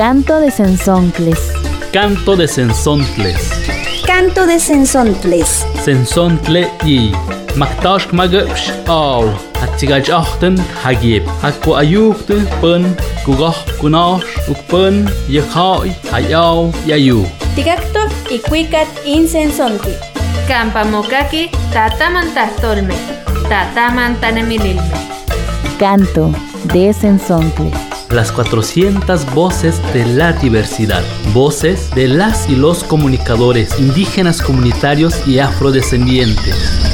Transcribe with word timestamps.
Canto 0.00 0.40
de 0.40 0.50
Sensontles. 0.50 1.52
Canto 1.92 2.34
de 2.34 2.48
Sensontles. 2.48 3.50
Canto 4.06 4.46
de 4.46 4.58
Sensontles. 4.58 5.66
Sensontle 5.84 6.70
y 6.86 7.12
Maktash 7.54 8.06
magapsh 8.10 8.72
aw. 8.88 9.28
Hatsigaj 9.60 10.08
achten 10.08 10.56
hagib. 10.82 11.28
Hakwa 11.42 11.80
ayukte 11.82 12.40
pun 12.62 12.96
kugah 13.26 13.52
kunash 13.76 14.24
ukpun 14.48 15.04
yakhai 15.28 15.92
hayaw 16.08 16.72
yayu. 16.86 17.26
Tigacto 17.54 18.08
y 18.30 18.40
cuicat 18.40 18.88
insensonti. 19.04 19.92
Campamokaki 20.48 21.50
tatamantahtolme. 21.76 22.96
Tatamantanemililme. 23.52 24.96
Canto 25.76 26.32
de 26.72 26.88
Sensontles. 26.94 27.89
Las 28.10 28.32
400 28.32 29.34
voces 29.34 29.80
de 29.94 30.04
la 30.04 30.32
diversidad. 30.32 31.04
Voces 31.32 31.94
de 31.94 32.08
las 32.08 32.50
y 32.50 32.56
los 32.56 32.82
comunicadores 32.82 33.78
indígenas 33.78 34.42
comunitarios 34.42 35.28
y 35.28 35.38
afrodescendientes. 35.38 36.89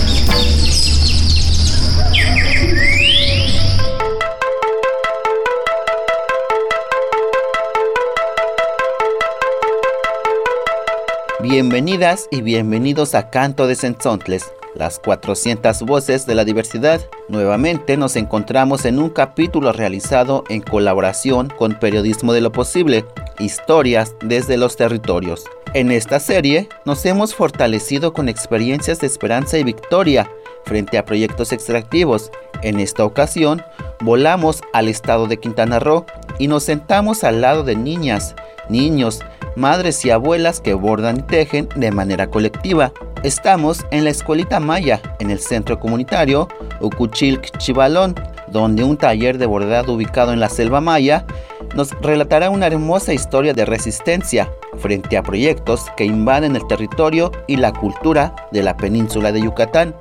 Bienvenidas 11.58 12.28
y 12.30 12.42
bienvenidos 12.42 13.14
a 13.14 13.30
Canto 13.30 13.66
de 13.66 13.76
Sensontles, 13.76 14.52
las 14.74 14.98
400 14.98 15.84
voces 15.84 16.26
de 16.26 16.34
la 16.34 16.44
diversidad. 16.44 17.00
Nuevamente 17.30 17.96
nos 17.96 18.16
encontramos 18.16 18.84
en 18.84 18.98
un 18.98 19.08
capítulo 19.08 19.72
realizado 19.72 20.44
en 20.50 20.60
colaboración 20.60 21.48
con 21.48 21.78
Periodismo 21.78 22.34
de 22.34 22.42
lo 22.42 22.52
Posible, 22.52 23.06
historias 23.38 24.14
desde 24.22 24.58
los 24.58 24.76
territorios. 24.76 25.46
En 25.72 25.90
esta 25.92 26.20
serie 26.20 26.68
nos 26.84 27.06
hemos 27.06 27.34
fortalecido 27.34 28.12
con 28.12 28.28
experiencias 28.28 29.00
de 29.00 29.06
esperanza 29.06 29.56
y 29.56 29.64
victoria 29.64 30.30
frente 30.66 30.98
a 30.98 31.06
proyectos 31.06 31.52
extractivos. 31.52 32.30
En 32.60 32.80
esta 32.80 33.02
ocasión, 33.02 33.62
volamos 34.00 34.60
al 34.74 34.88
estado 34.88 35.26
de 35.26 35.38
Quintana 35.38 35.78
Roo 35.78 36.04
y 36.38 36.48
nos 36.48 36.64
sentamos 36.64 37.24
al 37.24 37.40
lado 37.40 37.62
de 37.62 37.76
niñas, 37.76 38.34
niños, 38.68 39.20
madres 39.56 40.04
y 40.04 40.10
abuelas 40.10 40.60
que 40.60 40.74
bordan 40.74 41.18
y 41.18 41.22
tejen 41.22 41.68
de 41.76 41.90
manera 41.90 42.28
colectiva. 42.28 42.92
Estamos 43.22 43.84
en 43.90 44.04
la 44.04 44.10
escuelita 44.10 44.60
Maya, 44.60 45.00
en 45.18 45.30
el 45.30 45.40
centro 45.40 45.80
comunitario 45.80 46.48
Ucuchilc 46.80 47.56
Chivalón, 47.58 48.14
donde 48.48 48.84
un 48.84 48.96
taller 48.96 49.38
de 49.38 49.46
bordado 49.46 49.94
ubicado 49.94 50.32
en 50.32 50.40
la 50.40 50.48
selva 50.48 50.80
maya 50.80 51.26
nos 51.74 51.90
relatará 52.00 52.50
una 52.50 52.66
hermosa 52.66 53.12
historia 53.12 53.52
de 53.52 53.64
resistencia 53.64 54.50
frente 54.78 55.16
a 55.16 55.22
proyectos 55.22 55.86
que 55.96 56.04
invaden 56.04 56.56
el 56.56 56.66
territorio 56.66 57.32
y 57.46 57.56
la 57.56 57.72
cultura 57.72 58.34
de 58.52 58.62
la 58.62 58.76
península 58.76 59.32
de 59.32 59.42
Yucatán. 59.42 59.94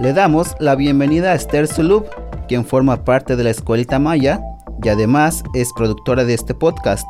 Le 0.00 0.12
damos 0.12 0.54
la 0.58 0.74
bienvenida 0.74 1.32
a 1.32 1.34
Esther 1.34 1.68
Zulub, 1.68 2.06
quien 2.48 2.64
forma 2.64 3.04
parte 3.04 3.36
de 3.36 3.44
la 3.44 3.50
escuelita 3.50 3.98
maya 3.98 4.40
y 4.82 4.88
además 4.88 5.42
es 5.54 5.72
productora 5.74 6.24
de 6.24 6.34
este 6.34 6.54
podcast. 6.54 7.06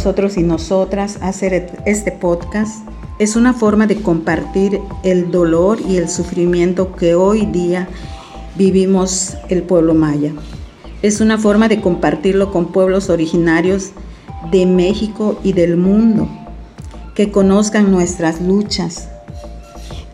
Nosotros 0.00 0.38
y 0.38 0.42
nosotras 0.42 1.18
hacer 1.20 1.70
este 1.84 2.10
podcast 2.10 2.88
es 3.18 3.36
una 3.36 3.52
forma 3.52 3.86
de 3.86 4.00
compartir 4.00 4.80
el 5.02 5.30
dolor 5.30 5.78
y 5.86 5.98
el 5.98 6.08
sufrimiento 6.08 6.96
que 6.96 7.14
hoy 7.14 7.44
día 7.44 7.86
vivimos 8.56 9.36
el 9.50 9.62
pueblo 9.62 9.92
maya. 9.92 10.32
Es 11.02 11.20
una 11.20 11.36
forma 11.36 11.68
de 11.68 11.82
compartirlo 11.82 12.50
con 12.50 12.72
pueblos 12.72 13.10
originarios 13.10 13.90
de 14.50 14.64
México 14.64 15.38
y 15.44 15.52
del 15.52 15.76
mundo, 15.76 16.30
que 17.14 17.30
conozcan 17.30 17.92
nuestras 17.92 18.40
luchas. 18.40 19.10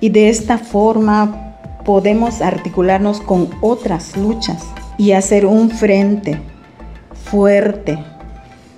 Y 0.00 0.08
de 0.08 0.30
esta 0.30 0.58
forma 0.58 1.54
podemos 1.84 2.40
articularnos 2.40 3.20
con 3.20 3.50
otras 3.60 4.16
luchas 4.16 4.64
y 4.98 5.12
hacer 5.12 5.46
un 5.46 5.70
frente 5.70 6.40
fuerte 7.30 8.15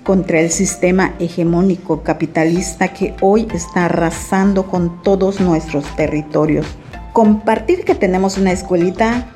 contra 0.09 0.39
el 0.39 0.49
sistema 0.49 1.13
hegemónico 1.19 2.01
capitalista 2.01 2.87
que 2.87 3.13
hoy 3.21 3.47
está 3.53 3.85
arrasando 3.85 4.65
con 4.65 5.03
todos 5.03 5.39
nuestros 5.39 5.85
territorios. 5.95 6.65
Compartir 7.13 7.85
que 7.85 7.93
tenemos 7.93 8.39
una 8.39 8.51
escuelita 8.51 9.27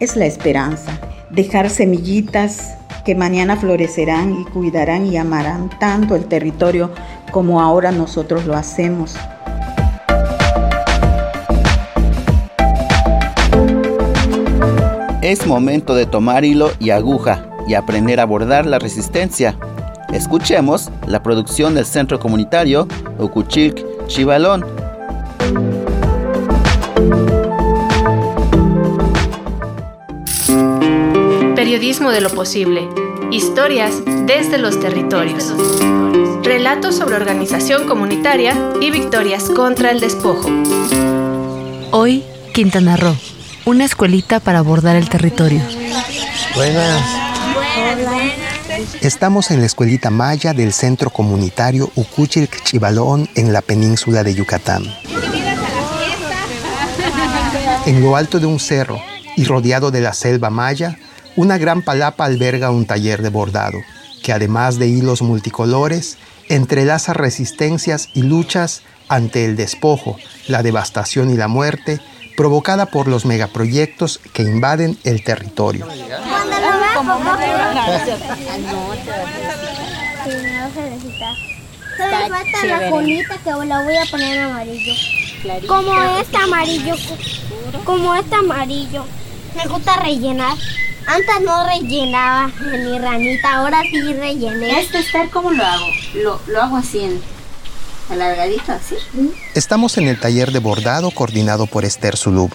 es 0.00 0.14
la 0.14 0.26
esperanza. 0.26 1.00
Dejar 1.30 1.70
semillitas 1.70 2.76
que 3.06 3.14
mañana 3.14 3.56
florecerán 3.56 4.38
y 4.38 4.44
cuidarán 4.44 5.06
y 5.06 5.16
amarán 5.16 5.70
tanto 5.80 6.14
el 6.14 6.26
territorio 6.26 6.90
como 7.30 7.62
ahora 7.62 7.90
nosotros 7.90 8.44
lo 8.44 8.54
hacemos. 8.54 9.16
Es 15.22 15.46
momento 15.46 15.94
de 15.94 16.04
tomar 16.04 16.44
hilo 16.44 16.70
y 16.78 16.90
aguja 16.90 17.46
y 17.66 17.72
aprender 17.72 18.20
a 18.20 18.24
abordar 18.24 18.66
la 18.66 18.78
resistencia 18.78 19.56
Escuchemos 20.12 20.90
la 21.06 21.22
producción 21.22 21.74
del 21.74 21.86
Centro 21.86 22.20
Comunitario 22.20 22.86
Ocuchilc 23.18 24.06
Chivalón. 24.08 24.64
Periodismo 31.56 32.10
de 32.10 32.20
lo 32.20 32.28
posible. 32.28 32.88
Historias 33.30 34.02
desde 34.26 34.58
los 34.58 34.78
territorios. 34.78 35.54
Relatos 36.42 36.96
sobre 36.96 37.16
organización 37.16 37.86
comunitaria 37.88 38.54
y 38.82 38.90
victorias 38.90 39.44
contra 39.48 39.90
el 39.90 40.00
despojo. 40.00 40.50
Hoy, 41.90 42.22
Quintana 42.52 42.96
Roo. 42.96 43.16
Una 43.64 43.84
escuelita 43.84 44.40
para 44.40 44.58
abordar 44.58 44.96
el 44.96 45.08
territorio. 45.08 45.62
Buenas. 46.54 47.22
Estamos 49.00 49.50
en 49.50 49.60
la 49.60 49.66
escuelita 49.66 50.10
maya 50.10 50.54
del 50.54 50.72
centro 50.72 51.10
comunitario 51.10 51.90
Ucuchilc 51.94 52.62
Chivalón 52.62 53.28
en 53.34 53.52
la 53.52 53.60
península 53.60 54.24
de 54.24 54.34
Yucatán. 54.34 54.84
En 57.86 58.00
lo 58.00 58.16
alto 58.16 58.40
de 58.40 58.46
un 58.46 58.60
cerro 58.60 59.00
y 59.36 59.44
rodeado 59.44 59.90
de 59.90 60.00
la 60.00 60.12
selva 60.12 60.50
maya, 60.50 60.98
una 61.36 61.58
gran 61.58 61.82
palapa 61.82 62.24
alberga 62.24 62.70
un 62.70 62.86
taller 62.86 63.22
de 63.22 63.28
bordado, 63.28 63.78
que 64.22 64.32
además 64.32 64.78
de 64.78 64.88
hilos 64.88 65.22
multicolores, 65.22 66.18
entrelaza 66.48 67.12
resistencias 67.12 68.08
y 68.14 68.22
luchas 68.22 68.82
ante 69.08 69.44
el 69.44 69.56
despojo, 69.56 70.16
la 70.48 70.62
devastación 70.62 71.30
y 71.30 71.36
la 71.36 71.48
muerte 71.48 72.00
provocada 72.36 72.86
por 72.86 73.08
los 73.08 73.26
megaproyectos 73.26 74.20
que 74.32 74.42
invaden 74.42 74.98
el 75.04 75.22
territorio. 75.22 75.86
Solo 81.96 82.18
me 82.18 82.28
falta 82.28 82.66
la 82.66 82.90
conita 82.90 83.38
que 83.38 83.50
la 83.50 83.82
voy 83.82 83.96
a 83.96 84.04
poner 84.10 84.36
en 84.36 84.44
amarillo. 84.44 84.94
Como 85.66 86.18
este 86.18 86.36
amarillo. 86.36 86.94
Como 87.84 88.14
este 88.14 88.34
amarillo. 88.36 89.04
Me 89.56 89.66
gusta 89.66 89.96
rellenar. 89.96 90.56
Antes 91.06 91.40
no 91.44 91.66
rellenaba 91.66 92.50
en 92.72 92.90
mi 92.90 92.98
ranita, 92.98 93.54
ahora 93.54 93.82
sí 93.82 94.00
rellené. 94.14 94.80
Este 94.80 95.00
estar, 95.00 95.28
¿cómo 95.30 95.50
lo 95.50 95.64
hago? 95.64 95.86
Lo, 96.14 96.40
lo 96.46 96.62
hago 96.62 96.76
así 96.76 97.00
en 97.00 97.20
alargadito, 98.08 98.72
así. 98.72 98.94
Estamos 99.54 99.98
en 99.98 100.06
el 100.06 100.20
taller 100.20 100.52
de 100.52 100.60
bordado 100.60 101.10
coordinado 101.10 101.66
por 101.66 101.84
Esther 101.84 102.16
Zulub. 102.16 102.52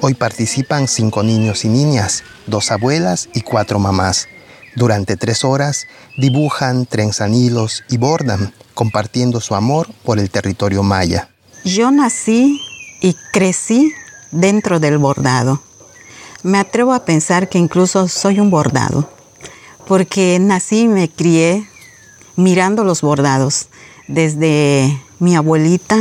Hoy 0.00 0.14
participan 0.14 0.86
cinco 0.86 1.24
niños 1.24 1.64
y 1.64 1.68
niñas, 1.68 2.22
dos 2.46 2.70
abuelas 2.70 3.28
y 3.34 3.40
cuatro 3.40 3.80
mamás. 3.80 4.28
Durante 4.76 5.16
tres 5.16 5.44
horas 5.44 5.86
dibujan, 6.16 6.86
trenzan 6.86 7.34
hilos 7.34 7.82
y 7.90 7.96
bordan, 7.96 8.54
compartiendo 8.74 9.40
su 9.40 9.56
amor 9.56 9.88
por 10.04 10.20
el 10.20 10.30
territorio 10.30 10.84
maya. 10.84 11.30
Yo 11.64 11.90
nací 11.90 12.60
y 13.02 13.16
crecí 13.32 13.92
dentro 14.30 14.78
del 14.78 14.98
bordado. 14.98 15.60
Me 16.44 16.58
atrevo 16.58 16.92
a 16.92 17.04
pensar 17.04 17.48
que 17.48 17.58
incluso 17.58 18.06
soy 18.06 18.38
un 18.38 18.50
bordado, 18.50 19.10
porque 19.88 20.38
nací 20.38 20.82
y 20.82 20.88
me 20.88 21.10
crié 21.10 21.68
mirando 22.36 22.84
los 22.84 23.02
bordados, 23.02 23.66
desde 24.06 25.02
mi 25.18 25.34
abuelita, 25.34 25.98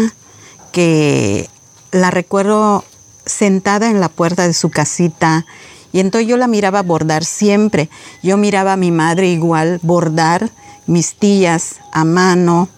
que 0.72 1.50
la 1.92 2.12
recuerdo 2.12 2.86
sentada 3.28 3.90
en 3.90 4.00
la 4.00 4.10
puerta 4.10 4.48
de 4.48 4.54
su 4.54 4.70
casita 4.70 5.46
y 5.92 6.00
entonces 6.00 6.28
yo 6.28 6.38
la 6.38 6.48
miraba 6.48 6.82
bordar 6.84 7.26
siempre. 7.26 7.90
Yo 8.22 8.38
miraba 8.38 8.74
a 8.74 8.78
mi 8.78 8.92
madre 8.92 9.30
igual 9.30 9.80
bordar 9.82 10.50
mis 10.86 11.16
tías 11.16 11.78
a 11.92 12.04
mano, 12.04 12.70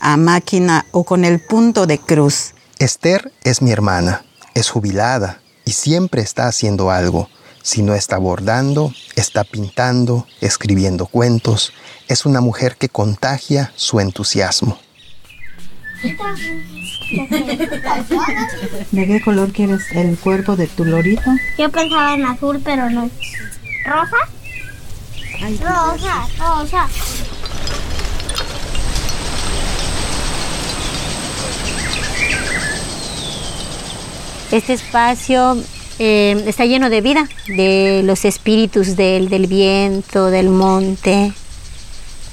a 0.00 0.16
máquina 0.16 0.86
o 0.92 1.04
con 1.04 1.24
el 1.24 1.40
punto 1.40 1.86
de 1.86 1.98
cruz. 1.98 2.54
Esther 2.78 3.32
es 3.42 3.60
mi 3.60 3.70
hermana, 3.70 4.24
es 4.54 4.70
jubilada 4.70 5.40
y 5.64 5.72
siempre 5.72 6.22
está 6.22 6.46
haciendo 6.46 6.90
algo. 6.90 7.28
Si 7.62 7.82
no 7.82 7.94
está 7.94 8.16
bordando, 8.16 8.92
está 9.16 9.44
pintando, 9.44 10.26
escribiendo 10.40 11.06
cuentos. 11.06 11.72
Es 12.08 12.24
una 12.24 12.40
mujer 12.40 12.76
que 12.76 12.88
contagia 12.88 13.72
su 13.76 14.00
entusiasmo. 14.00 14.78
¿De 18.90 19.06
qué 19.06 19.20
color 19.22 19.52
quieres 19.52 19.90
el 19.92 20.16
cuerpo 20.16 20.56
de 20.56 20.66
tu 20.66 20.84
lorito? 20.84 21.30
Yo 21.58 21.68
pensaba 21.70 22.14
en 22.14 22.24
azul, 22.24 22.60
pero 22.64 22.88
no. 22.88 23.10
¿Rosa? 23.84 24.16
rosa, 25.60 26.28
rosa. 26.38 26.88
Este 34.50 34.72
espacio 34.72 35.56
eh, 35.98 36.42
está 36.46 36.64
lleno 36.64 36.90
de 36.90 37.00
vida, 37.02 37.28
de 37.46 38.02
los 38.04 38.24
espíritus 38.24 38.96
del, 38.96 39.28
del 39.28 39.46
viento, 39.46 40.30
del 40.30 40.48
monte, 40.48 41.32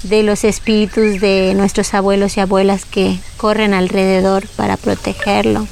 de 0.02 0.22
los 0.22 0.44
espíritus 0.44 1.20
de 1.20 1.54
nuestros 1.54 1.92
abuelos 1.94 2.36
y 2.36 2.40
abuelas 2.40 2.84
que 2.84 3.18
corren 3.36 3.74
alrededor 3.74 4.46
para 4.56 4.76
protegerlo. 4.76 5.66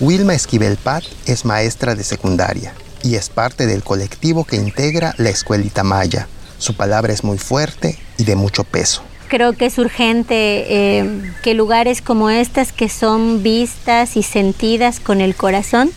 Wilma 0.00 0.34
Esquivel 0.34 0.76
Pat 0.76 1.04
es 1.26 1.44
maestra 1.44 1.94
de 1.94 2.04
secundaria 2.04 2.74
y 3.02 3.16
es 3.16 3.28
parte 3.28 3.66
del 3.66 3.82
colectivo 3.82 4.44
que 4.44 4.56
integra 4.56 5.14
la 5.18 5.30
Escuelita 5.30 5.84
Maya. 5.84 6.26
Su 6.58 6.74
palabra 6.74 7.12
es 7.12 7.24
muy 7.24 7.38
fuerte 7.38 7.98
y 8.16 8.24
de 8.24 8.36
mucho 8.36 8.64
peso. 8.64 9.02
Creo 9.28 9.52
que 9.52 9.66
es 9.66 9.78
urgente 9.78 10.34
eh, 10.34 11.32
que 11.42 11.54
lugares 11.54 12.02
como 12.02 12.30
estas, 12.30 12.72
que 12.72 12.88
son 12.88 13.42
vistas 13.42 14.16
y 14.16 14.22
sentidas 14.22 14.98
con 14.98 15.20
el 15.20 15.36
corazón, 15.36 15.90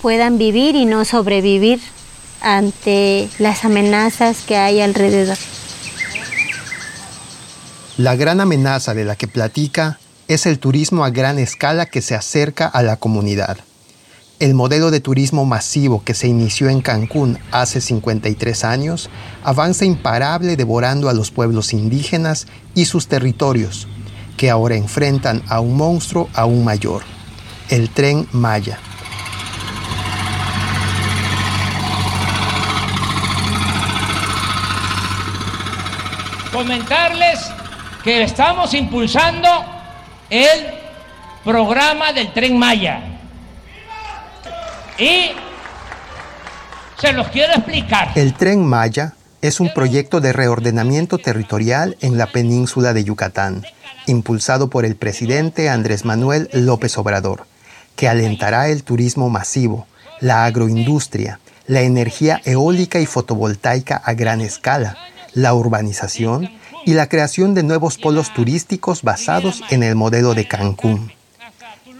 puedan 0.00 0.38
vivir 0.38 0.74
y 0.74 0.86
no 0.86 1.04
sobrevivir 1.04 1.80
ante 2.40 3.28
las 3.38 3.64
amenazas 3.64 4.38
que 4.46 4.56
hay 4.56 4.80
alrededor. 4.80 5.36
La 7.98 8.14
gran 8.14 8.40
amenaza 8.40 8.94
de 8.94 9.04
la 9.04 9.16
que 9.16 9.26
platica 9.26 9.98
es 10.28 10.46
el 10.46 10.60
turismo 10.60 11.04
a 11.04 11.10
gran 11.10 11.36
escala 11.40 11.86
que 11.86 12.00
se 12.00 12.14
acerca 12.14 12.68
a 12.68 12.84
la 12.84 12.94
comunidad. 12.94 13.58
El 14.38 14.54
modelo 14.54 14.92
de 14.92 15.00
turismo 15.00 15.44
masivo 15.44 16.04
que 16.04 16.14
se 16.14 16.28
inició 16.28 16.68
en 16.68 16.80
Cancún 16.80 17.40
hace 17.50 17.80
53 17.80 18.62
años 18.62 19.10
avanza 19.42 19.84
imparable 19.84 20.54
devorando 20.54 21.08
a 21.08 21.12
los 21.12 21.32
pueblos 21.32 21.72
indígenas 21.72 22.46
y 22.76 22.84
sus 22.84 23.08
territorios, 23.08 23.88
que 24.36 24.48
ahora 24.48 24.76
enfrentan 24.76 25.42
a 25.48 25.58
un 25.58 25.76
monstruo 25.76 26.28
aún 26.34 26.62
mayor, 26.62 27.02
el 27.68 27.90
tren 27.90 28.28
Maya. 28.30 28.78
Comentarles 36.52 37.57
que 38.02 38.22
estamos 38.22 38.74
impulsando 38.74 39.48
el 40.30 40.66
programa 41.44 42.12
del 42.12 42.32
tren 42.32 42.58
Maya. 42.58 43.00
Y 44.98 45.30
se 46.98 47.12
los 47.12 47.28
quiero 47.28 47.54
explicar. 47.54 48.12
El 48.14 48.34
tren 48.34 48.64
Maya 48.64 49.14
es 49.40 49.60
un 49.60 49.72
proyecto 49.72 50.20
de 50.20 50.32
reordenamiento 50.32 51.18
territorial 51.18 51.96
en 52.00 52.18
la 52.18 52.26
península 52.26 52.92
de 52.92 53.04
Yucatán, 53.04 53.64
impulsado 54.06 54.68
por 54.68 54.84
el 54.84 54.96
presidente 54.96 55.68
Andrés 55.68 56.04
Manuel 56.04 56.50
López 56.52 56.98
Obrador, 56.98 57.46
que 57.94 58.08
alentará 58.08 58.68
el 58.68 58.82
turismo 58.82 59.30
masivo, 59.30 59.86
la 60.20 60.44
agroindustria, 60.44 61.38
la 61.66 61.82
energía 61.82 62.40
eólica 62.44 62.98
y 62.98 63.06
fotovoltaica 63.06 63.96
a 63.96 64.14
gran 64.14 64.40
escala, 64.40 64.96
la 65.34 65.54
urbanización 65.54 66.50
y 66.84 66.94
la 66.94 67.08
creación 67.08 67.54
de 67.54 67.62
nuevos 67.62 67.98
polos 67.98 68.32
turísticos 68.32 69.02
basados 69.02 69.62
en 69.70 69.82
el 69.82 69.94
modelo 69.94 70.34
de 70.34 70.46
Cancún. 70.46 71.12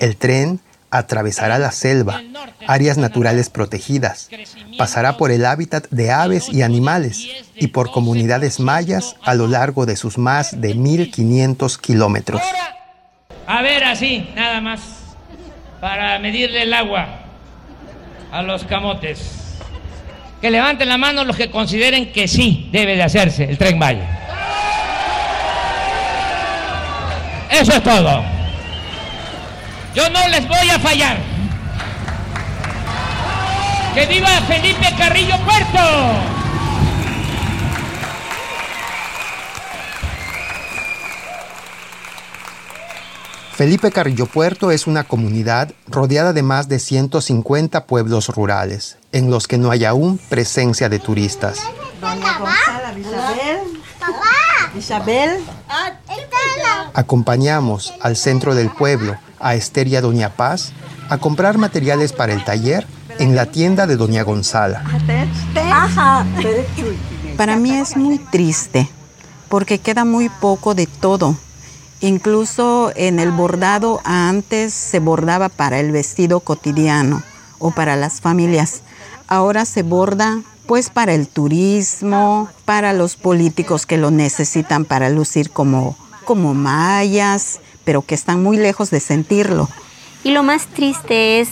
El 0.00 0.16
tren 0.16 0.60
atravesará 0.90 1.58
la 1.58 1.70
selva, 1.70 2.22
áreas 2.66 2.96
naturales 2.96 3.50
protegidas, 3.50 4.30
pasará 4.78 5.16
por 5.16 5.30
el 5.30 5.44
hábitat 5.44 5.86
de 5.90 6.10
aves 6.10 6.48
y 6.48 6.62
animales 6.62 7.28
y 7.54 7.68
por 7.68 7.90
comunidades 7.90 8.60
mayas 8.60 9.16
a 9.22 9.34
lo 9.34 9.46
largo 9.46 9.86
de 9.86 9.96
sus 9.96 10.18
más 10.18 10.60
de 10.60 10.74
1.500 10.74 11.78
kilómetros. 11.78 12.42
A 13.46 13.62
ver, 13.62 13.84
así, 13.84 14.28
nada 14.34 14.60
más, 14.60 14.80
para 15.80 16.18
medirle 16.18 16.62
el 16.62 16.72
agua 16.72 17.20
a 18.30 18.42
los 18.42 18.64
camotes. 18.64 19.44
Que 20.40 20.50
levanten 20.50 20.88
la 20.88 20.98
mano 20.98 21.24
los 21.24 21.36
que 21.36 21.50
consideren 21.50 22.12
que 22.12 22.28
sí 22.28 22.68
debe 22.70 22.94
de 22.94 23.02
hacerse 23.02 23.44
el 23.44 23.58
tren 23.58 23.78
Maya. 23.78 24.17
Eso 27.50 27.72
es 27.72 27.82
todo. 27.82 28.22
Yo 29.94 30.08
no 30.10 30.28
les 30.28 30.46
voy 30.46 30.70
a 30.70 30.78
fallar. 30.78 31.18
¡Que 33.94 34.06
viva 34.06 34.28
Felipe 34.46 34.94
Carrillo 34.96 35.36
Puerto! 35.44 36.38
Felipe 43.58 43.90
Carrillo 43.90 44.26
Puerto 44.26 44.70
es 44.70 44.86
una 44.86 45.02
comunidad 45.02 45.72
rodeada 45.88 46.32
de 46.32 46.44
más 46.44 46.68
de 46.68 46.78
150 46.78 47.86
pueblos 47.86 48.28
rurales, 48.28 48.98
en 49.10 49.32
los 49.32 49.48
que 49.48 49.58
no 49.58 49.72
hay 49.72 49.84
aún 49.84 50.18
presencia 50.28 50.88
de 50.88 51.00
turistas. 51.00 51.58
Doña 52.00 52.38
Gonzala, 52.38 52.96
Isabel. 52.96 53.58
Isabel. 54.78 55.38
Acompañamos 56.94 57.94
al 58.00 58.16
centro 58.16 58.54
del 58.54 58.70
pueblo, 58.70 59.16
a 59.38 59.54
Esther 59.54 59.88
y 59.88 59.96
a 59.96 60.00
Doña 60.00 60.30
Paz, 60.30 60.72
a 61.08 61.18
comprar 61.18 61.58
materiales 61.58 62.12
para 62.12 62.32
el 62.32 62.44
taller 62.44 62.86
en 63.18 63.34
la 63.34 63.46
tienda 63.46 63.86
de 63.86 63.96
Doña 63.96 64.22
Gonzala. 64.22 64.84
Para 67.36 67.56
mí 67.56 67.72
es 67.72 67.96
muy 67.96 68.18
triste 68.18 68.88
porque 69.48 69.78
queda 69.78 70.04
muy 70.04 70.28
poco 70.28 70.74
de 70.74 70.86
todo. 70.86 71.36
Incluso 72.00 72.92
en 72.94 73.18
el 73.18 73.32
bordado 73.32 74.00
antes 74.04 74.72
se 74.72 75.00
bordaba 75.00 75.48
para 75.48 75.80
el 75.80 75.90
vestido 75.90 76.40
cotidiano 76.40 77.22
o 77.58 77.72
para 77.72 77.96
las 77.96 78.20
familias. 78.20 78.82
Ahora 79.26 79.64
se 79.64 79.82
borda 79.82 80.42
pues 80.68 80.90
para 80.90 81.14
el 81.14 81.26
turismo, 81.26 82.50
para 82.66 82.92
los 82.92 83.16
políticos 83.16 83.86
que 83.86 83.96
lo 83.96 84.10
necesitan 84.10 84.84
para 84.84 85.08
lucir 85.08 85.50
como, 85.50 85.96
como 86.26 86.52
mayas, 86.52 87.60
pero 87.84 88.02
que 88.02 88.14
están 88.14 88.42
muy 88.42 88.58
lejos 88.58 88.90
de 88.90 89.00
sentirlo. 89.00 89.66
Y 90.24 90.32
lo 90.32 90.42
más 90.42 90.66
triste 90.66 91.40
es 91.40 91.48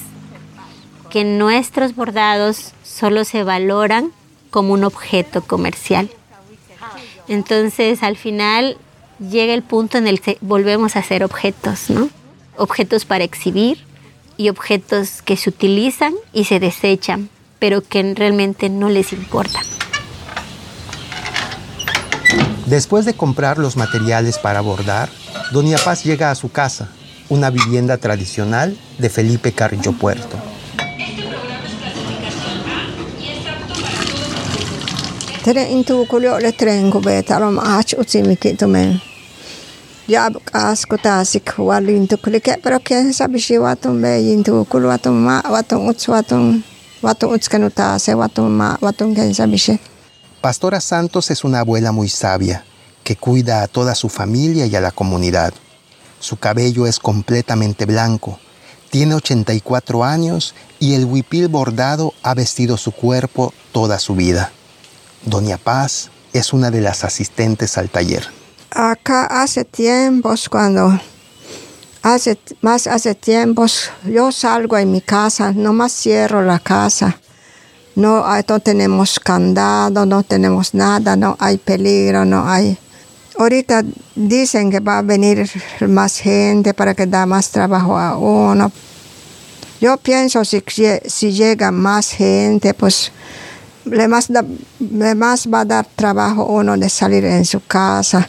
que 1.09 1.25
nuestros 1.25 1.97
bordados 1.97 2.75
solo 2.85 3.25
se 3.25 3.43
valoran 3.43 4.13
como 4.51 4.75
un 4.75 4.85
objeto 4.85 5.41
comercial. 5.41 6.11
Entonces, 7.27 8.03
al 8.03 8.19
final 8.19 8.77
llega 9.19 9.55
el 9.55 9.63
punto 9.63 9.97
en 9.97 10.09
el 10.09 10.21
que 10.21 10.37
volvemos 10.43 10.95
a 10.95 11.03
ser 11.03 11.25
objetos, 11.25 11.89
¿no? 11.89 12.11
Objetos 12.59 13.07
para 13.07 13.25
exhibir 13.25 13.79
y 14.37 14.51
objetos 14.51 15.23
que 15.23 15.39
se 15.39 15.49
utilizan 15.49 16.13
y 16.35 16.45
se 16.45 16.61
desechan, 16.61 17.31
pero 17.67 17.83
que 17.83 18.15
realmente 18.15 18.69
no 18.69 18.89
les 18.89 19.13
importa. 19.13 19.59
Después 22.67 23.05
de 23.05 23.15
comprar 23.15 23.59
los 23.59 23.77
materiales 23.77 24.39
para 24.39 24.61
bordar, 24.61 25.09
Doña 25.51 25.77
Paz 25.77 26.05
llega 26.05 26.31
a 26.31 26.37
su 26.37 26.53
casa, 26.53 26.93
una 27.29 27.51
vivienda 27.51 27.97
tradicional 27.97 28.79
de 28.99 29.11
Felipe 29.11 29.51
Carrillo 29.51 29.91
Puerto. 29.91 30.37
Pastora 50.41 50.81
Santos 50.81 51.31
es 51.31 51.45
una 51.45 51.61
abuela 51.61 51.93
muy 51.93 52.09
sabia 52.09 52.65
que 53.05 53.17
cuida 53.17 53.63
a 53.63 53.69
toda 53.69 53.95
su 53.95 54.09
familia 54.09 54.67
y 54.67 54.75
a 54.75 54.81
la 54.81 54.91
comunidad. 54.91 55.55
Su 56.19 56.37
cabello 56.37 56.87
es 56.87 56.99
completamente 56.99 57.87
blanco, 57.87 58.41
tiene 58.91 59.15
84 59.15 60.03
años 60.03 60.55
y 60.81 60.95
el 60.95 61.05
huipil 61.05 61.49
bordado 61.49 62.15
ha 62.23 62.35
vestido 62.35 62.77
su 62.77 62.93
cuerpo 62.93 63.53
toda 63.71 63.99
su 63.99 64.15
vida. 64.15 64.51
Doña 65.25 65.59
Paz 65.59 66.11
es 66.33 66.53
una 66.53 66.71
de 66.71 66.81
las 66.81 67.05
asistentes 67.05 67.79
al 67.79 67.89
taller. 67.89 68.27
Acá 68.71 69.27
hace 69.27 69.65
tiempos 69.65 70.49
cuando 70.49 71.01
hace 72.15 72.39
más 72.61 72.87
hace 72.87 73.15
tiempos 73.15 73.91
yo 74.05 74.33
salgo 74.33 74.77
en 74.79 74.93
mi 74.93 75.01
casa, 75.01 75.53
nomás 75.53 75.93
cierro 75.93 76.43
la 76.43 76.59
casa 76.59 77.19
no, 77.97 78.25
no 78.49 78.61
tenemos 78.61 79.19
candado, 79.19 80.07
no 80.07 80.23
tenemos 80.23 80.75
nada, 80.75 81.17
no 81.17 81.37
hay 81.41 81.57
peligro, 81.57 82.25
no 82.25 82.49
hay... 82.49 82.79
Ahorita 83.39 83.83
dicen 84.15 84.71
que 84.71 84.81
va 84.81 84.99
a 84.99 85.03
venir 85.03 85.51
más 85.89 86.19
gente 86.19 86.73
para 86.73 86.95
que 86.95 87.07
da 87.07 87.27
más 87.27 87.51
trabajo 87.51 87.99
a 87.99 88.17
uno. 88.17 88.71
Yo 89.81 89.97
pienso 89.99 90.45
si, 90.45 90.63
si 91.07 91.33
llega 91.33 91.71
más 91.71 92.11
gente, 92.11 92.73
pues 92.73 93.13
le 93.85 94.09
más, 94.09 94.31
le 94.31 95.15
más 95.15 95.47
va 95.53 95.61
a 95.61 95.65
dar 95.65 95.87
trabajo 95.97 96.43
a 96.43 96.47
uno 96.47 96.77
de 96.79 96.89
salir 96.89 97.25
en 97.25 97.45
su 97.45 97.61
casa. 97.61 98.29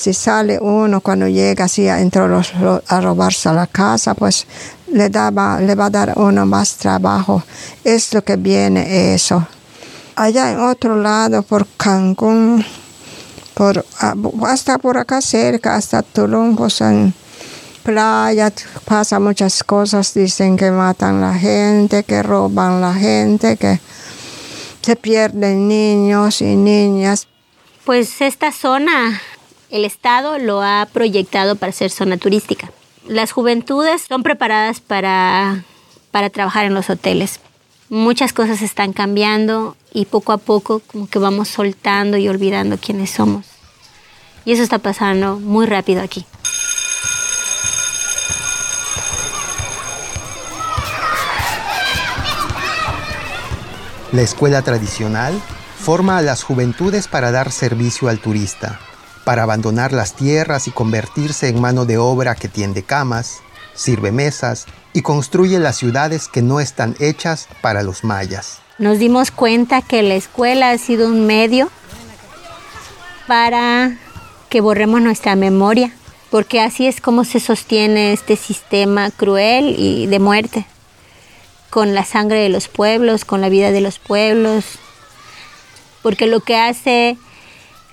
Si 0.00 0.14
sale 0.14 0.58
uno 0.58 1.02
cuando 1.02 1.28
llega 1.28 1.66
así 1.66 1.86
a, 1.86 1.96
a 1.98 3.00
robarse 3.02 3.50
a 3.50 3.52
la 3.52 3.66
casa, 3.66 4.14
pues 4.14 4.46
le, 4.90 5.10
daba, 5.10 5.60
le 5.60 5.74
va 5.74 5.84
a 5.84 5.90
dar 5.90 6.14
uno 6.16 6.46
más 6.46 6.76
trabajo. 6.76 7.42
Es 7.84 8.14
lo 8.14 8.24
que 8.24 8.36
viene 8.36 9.12
eso. 9.12 9.46
Allá 10.16 10.52
en 10.52 10.60
otro 10.60 10.96
lado, 10.96 11.42
por 11.42 11.66
Cancún, 11.76 12.64
por, 13.52 13.84
hasta 14.46 14.78
por 14.78 14.96
acá 14.96 15.20
cerca, 15.20 15.76
hasta 15.76 16.00
Tulum, 16.00 16.56
pues 16.56 16.80
en 16.80 17.12
playa 17.82 18.50
pasa 18.86 19.20
muchas 19.20 19.62
cosas, 19.62 20.14
dicen 20.14 20.56
que 20.56 20.70
matan 20.70 21.20
la 21.20 21.34
gente, 21.34 22.04
que 22.04 22.22
roban 22.22 22.80
la 22.80 22.94
gente, 22.94 23.58
que 23.58 23.78
se 24.80 24.96
pierden 24.96 25.68
niños 25.68 26.40
y 26.40 26.56
niñas. 26.56 27.26
Pues 27.84 28.20
esta 28.20 28.52
zona, 28.52 29.20
el 29.70 29.84
Estado 29.84 30.38
lo 30.38 30.62
ha 30.62 30.86
proyectado 30.92 31.56
para 31.56 31.72
ser 31.72 31.90
zona 31.90 32.16
turística. 32.16 32.70
Las 33.06 33.32
juventudes 33.32 34.02
son 34.02 34.22
preparadas 34.22 34.80
para, 34.80 35.64
para 36.10 36.30
trabajar 36.30 36.66
en 36.66 36.74
los 36.74 36.90
hoteles. 36.90 37.40
Muchas 37.88 38.32
cosas 38.32 38.62
están 38.62 38.92
cambiando 38.92 39.76
y 39.92 40.04
poco 40.04 40.32
a 40.32 40.38
poco 40.38 40.80
como 40.80 41.08
que 41.08 41.18
vamos 41.18 41.48
soltando 41.48 42.16
y 42.16 42.28
olvidando 42.28 42.78
quiénes 42.78 43.10
somos. 43.10 43.46
Y 44.44 44.52
eso 44.52 44.62
está 44.62 44.78
pasando 44.78 45.38
muy 45.38 45.66
rápido 45.66 46.02
aquí. 46.02 46.24
La 54.12 54.22
escuela 54.22 54.62
tradicional 54.62 55.40
forma 55.78 56.18
a 56.18 56.22
las 56.22 56.42
juventudes 56.42 57.06
para 57.06 57.30
dar 57.30 57.52
servicio 57.52 58.08
al 58.08 58.18
turista, 58.18 58.80
para 59.30 59.44
abandonar 59.44 59.92
las 59.92 60.14
tierras 60.14 60.66
y 60.66 60.72
convertirse 60.72 61.46
en 61.46 61.60
mano 61.60 61.86
de 61.86 61.98
obra 61.98 62.34
que 62.34 62.48
tiende 62.48 62.82
camas, 62.82 63.42
sirve 63.74 64.10
mesas 64.10 64.66
y 64.92 65.02
construye 65.02 65.60
las 65.60 65.76
ciudades 65.76 66.26
que 66.26 66.42
no 66.42 66.58
están 66.58 66.96
hechas 66.98 67.46
para 67.60 67.84
los 67.84 68.02
mayas. 68.02 68.58
Nos 68.78 68.98
dimos 68.98 69.30
cuenta 69.30 69.82
que 69.82 70.02
la 70.02 70.16
escuela 70.16 70.70
ha 70.70 70.78
sido 70.78 71.06
un 71.06 71.28
medio 71.28 71.70
para 73.28 73.98
que 74.48 74.60
borremos 74.60 75.00
nuestra 75.00 75.36
memoria, 75.36 75.92
porque 76.32 76.60
así 76.60 76.88
es 76.88 77.00
como 77.00 77.24
se 77.24 77.38
sostiene 77.38 78.12
este 78.12 78.34
sistema 78.34 79.12
cruel 79.12 79.76
y 79.78 80.08
de 80.08 80.18
muerte 80.18 80.66
con 81.70 81.94
la 81.94 82.04
sangre 82.04 82.40
de 82.40 82.48
los 82.48 82.66
pueblos, 82.66 83.24
con 83.24 83.40
la 83.40 83.48
vida 83.48 83.70
de 83.70 83.80
los 83.80 84.00
pueblos, 84.00 84.64
porque 86.02 86.26
lo 86.26 86.40
que 86.40 86.56
hace 86.56 87.16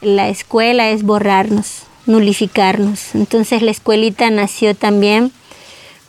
la 0.02 0.30
escuela 0.30 0.90
es 0.90 1.04
borrarnos, 1.04 1.84
nulificarnos. 2.06 3.16
Entonces 3.16 3.62
la 3.62 3.72
escuelita 3.72 4.30
nació 4.30 4.76
también 4.76 5.32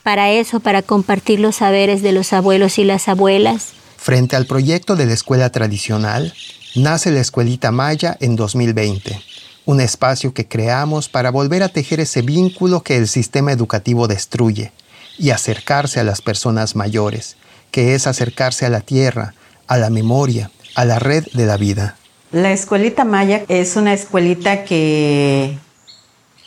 para 0.03 0.31
eso, 0.31 0.61
para 0.61 0.83
compartir 0.83 1.41
los 1.41 1.57
saberes 1.57 2.03
de 2.03 2.13
los 2.13 2.33
abuelos 2.33 2.79
y 2.79 2.85
las 2.85 3.09
abuelas. 3.09 3.73
Frente 3.97 4.37
al 4.37 4.47
proyecto 4.47 4.97
de 4.97 5.07
la 5.07 5.13
escuela 5.13 5.51
tradicional, 5.51 6.33
nace 6.75 7.11
la 7.11 7.21
Escuelita 7.21 7.73
Maya 7.73 8.17
en 8.21 8.37
2020, 8.37 9.21
un 9.67 9.81
espacio 9.81 10.33
que 10.33 10.47
creamos 10.47 11.09
para 11.09 11.31
volver 11.31 11.63
a 11.63 11.69
tejer 11.69 12.01
ese 12.01 12.23
vínculo 12.23 12.83
que 12.83 12.97
el 12.97 13.09
sistema 13.09 13.53
educativo 13.53 14.07
destruye 14.07 14.73
y 15.19 15.31
acercarse 15.31 15.99
a 16.01 16.05
las 16.05 16.23
personas 16.23 16.77
mayores, 16.77 17.37
que 17.71 17.95
es 17.95 18.07
acercarse 18.07 18.65
a 18.65 18.71
la 18.71 18.81
tierra, 18.81 19.35
a 19.67 19.77
la 19.77 19.91
memoria, 19.91 20.51
a 20.75 20.85
la 20.85 20.99
red 20.99 21.27
de 21.35 21.45
la 21.45 21.57
vida. 21.57 21.97
La 22.31 22.53
escuelita 22.53 23.05
Maya 23.05 23.45
es 23.49 23.77
una 23.77 23.95
escuelita 23.95 24.65
que 24.65 25.57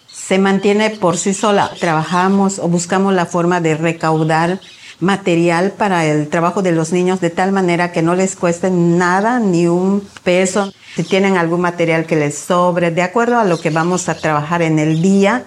se 0.07 0.37
mantiene 0.37 0.91
por 0.91 1.17
sí 1.17 1.33
sola. 1.33 1.71
Trabajamos 1.79 2.59
o 2.59 2.67
buscamos 2.67 3.15
la 3.15 3.25
forma 3.25 3.61
de 3.61 3.75
recaudar 3.75 4.59
material 4.99 5.71
para 5.71 6.05
el 6.05 6.27
trabajo 6.29 6.61
de 6.61 6.71
los 6.71 6.91
niños 6.91 7.19
de 7.19 7.31
tal 7.31 7.51
manera 7.51 7.91
que 7.91 8.03
no 8.03 8.13
les 8.13 8.35
cueste 8.35 8.69
nada 8.69 9.39
ni 9.39 9.65
un 9.65 10.07
peso. 10.23 10.71
Si 10.95 11.03
tienen 11.03 11.35
algún 11.35 11.61
material 11.61 12.05
que 12.05 12.15
les 12.15 12.37
sobre, 12.37 12.91
de 12.91 13.01
acuerdo 13.01 13.39
a 13.39 13.45
lo 13.45 13.59
que 13.59 13.71
vamos 13.71 14.07
a 14.07 14.13
trabajar 14.13 14.61
en 14.61 14.77
el 14.77 15.01
día, 15.01 15.45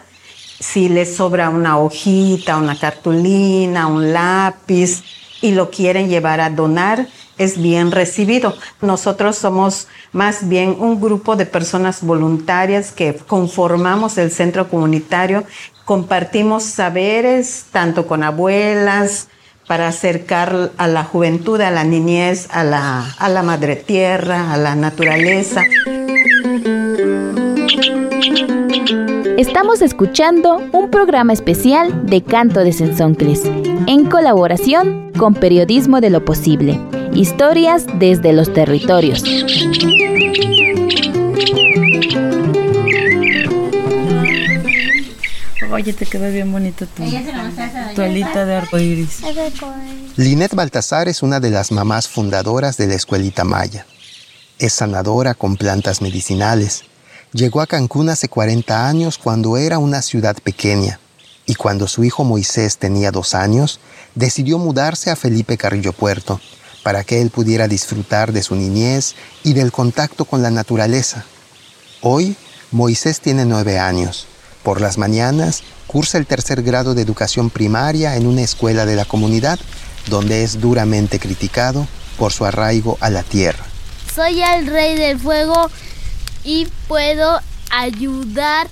si 0.58 0.88
les 0.88 1.14
sobra 1.14 1.48
una 1.48 1.78
hojita, 1.78 2.56
una 2.56 2.76
cartulina, 2.76 3.86
un 3.86 4.12
lápiz, 4.12 5.04
y 5.40 5.52
lo 5.52 5.70
quieren 5.70 6.08
llevar 6.08 6.40
a 6.40 6.50
donar, 6.50 7.06
es 7.38 7.60
bien 7.60 7.90
recibido. 7.90 8.54
Nosotros 8.80 9.36
somos 9.36 9.88
más 10.12 10.48
bien 10.48 10.76
un 10.78 11.00
grupo 11.00 11.36
de 11.36 11.46
personas 11.46 12.02
voluntarias 12.02 12.92
que 12.92 13.14
conformamos 13.14 14.18
el 14.18 14.30
centro 14.30 14.68
comunitario, 14.68 15.44
compartimos 15.84 16.64
saberes 16.64 17.66
tanto 17.70 18.06
con 18.06 18.22
abuelas, 18.22 19.28
para 19.66 19.88
acercar 19.88 20.72
a 20.76 20.86
la 20.88 21.04
juventud, 21.04 21.60
a 21.60 21.70
la 21.70 21.84
niñez, 21.84 22.48
a 22.50 22.64
la, 22.64 23.14
a 23.18 23.28
la 23.28 23.42
madre 23.42 23.76
tierra, 23.76 24.52
a 24.52 24.56
la 24.56 24.74
naturaleza. 24.74 25.62
Estamos 29.38 29.82
escuchando 29.82 30.62
un 30.72 30.90
programa 30.90 31.32
especial 31.32 32.06
de 32.06 32.22
Canto 32.22 32.60
de 32.60 32.72
Sensoncles, 32.72 33.42
en 33.86 34.04
colaboración 34.06 35.12
con 35.18 35.34
Periodismo 35.34 36.00
de 36.00 36.10
lo 36.10 36.24
Posible, 36.24 36.80
historias 37.14 37.86
desde 37.98 38.32
los 38.32 38.52
territorios. 38.52 39.22
Oye, 45.72 45.92
te 45.92 46.06
quedó 46.06 46.30
bien 46.30 46.52
bonito 46.52 46.86
tu 46.86 47.02
toalita 47.96 48.44
de 48.44 48.54
arcoíris. 48.56 49.22
Linet 50.16 50.54
Baltasar 50.54 51.08
es 51.08 51.22
una 51.22 51.40
de 51.40 51.50
las 51.50 51.72
mamás 51.72 52.08
fundadoras 52.08 52.76
de 52.76 52.86
la 52.86 52.94
escuelita 52.94 53.44
Maya. 53.44 53.86
Es 54.58 54.74
sanadora 54.74 55.34
con 55.34 55.56
plantas 55.56 56.00
medicinales 56.00 56.84
Llegó 57.34 57.60
a 57.60 57.66
Cancún 57.66 58.10
hace 58.10 58.28
40 58.28 58.88
años 58.88 59.18
cuando 59.18 59.56
era 59.56 59.80
una 59.80 60.02
ciudad 60.02 60.36
pequeña 60.40 61.00
y 61.46 61.56
cuando 61.56 61.88
su 61.88 62.04
hijo 62.04 62.22
Moisés 62.22 62.78
tenía 62.78 63.10
dos 63.10 63.34
años, 63.34 63.80
decidió 64.14 64.56
mudarse 64.56 65.10
a 65.10 65.16
Felipe 65.16 65.56
Carrillo 65.56 65.92
Puerto 65.92 66.40
para 66.84 67.02
que 67.02 67.20
él 67.20 67.30
pudiera 67.30 67.66
disfrutar 67.66 68.32
de 68.32 68.42
su 68.42 68.54
niñez 68.54 69.16
y 69.42 69.54
del 69.54 69.72
contacto 69.72 70.26
con 70.26 70.42
la 70.42 70.50
naturaleza. 70.50 71.24
Hoy, 72.02 72.36
Moisés 72.70 73.20
tiene 73.20 73.46
nueve 73.46 73.78
años. 73.78 74.26
Por 74.62 74.80
las 74.80 74.98
mañanas, 74.98 75.62
cursa 75.86 76.18
el 76.18 76.26
tercer 76.26 76.62
grado 76.62 76.94
de 76.94 77.02
educación 77.02 77.48
primaria 77.50 78.16
en 78.16 78.26
una 78.26 78.42
escuela 78.42 78.84
de 78.84 78.96
la 78.96 79.06
comunidad, 79.06 79.58
donde 80.08 80.44
es 80.44 80.60
duramente 80.60 81.18
criticado 81.18 81.88
por 82.18 82.32
su 82.32 82.44
arraigo 82.44 82.98
a 83.00 83.08
la 83.08 83.22
tierra. 83.22 83.64
Soy 84.14 84.42
el 84.42 84.66
rey 84.66 84.94
del 84.96 85.18
fuego 85.18 85.70
y 86.44 86.68
puedo 86.86 87.40
ayudar 87.70 88.68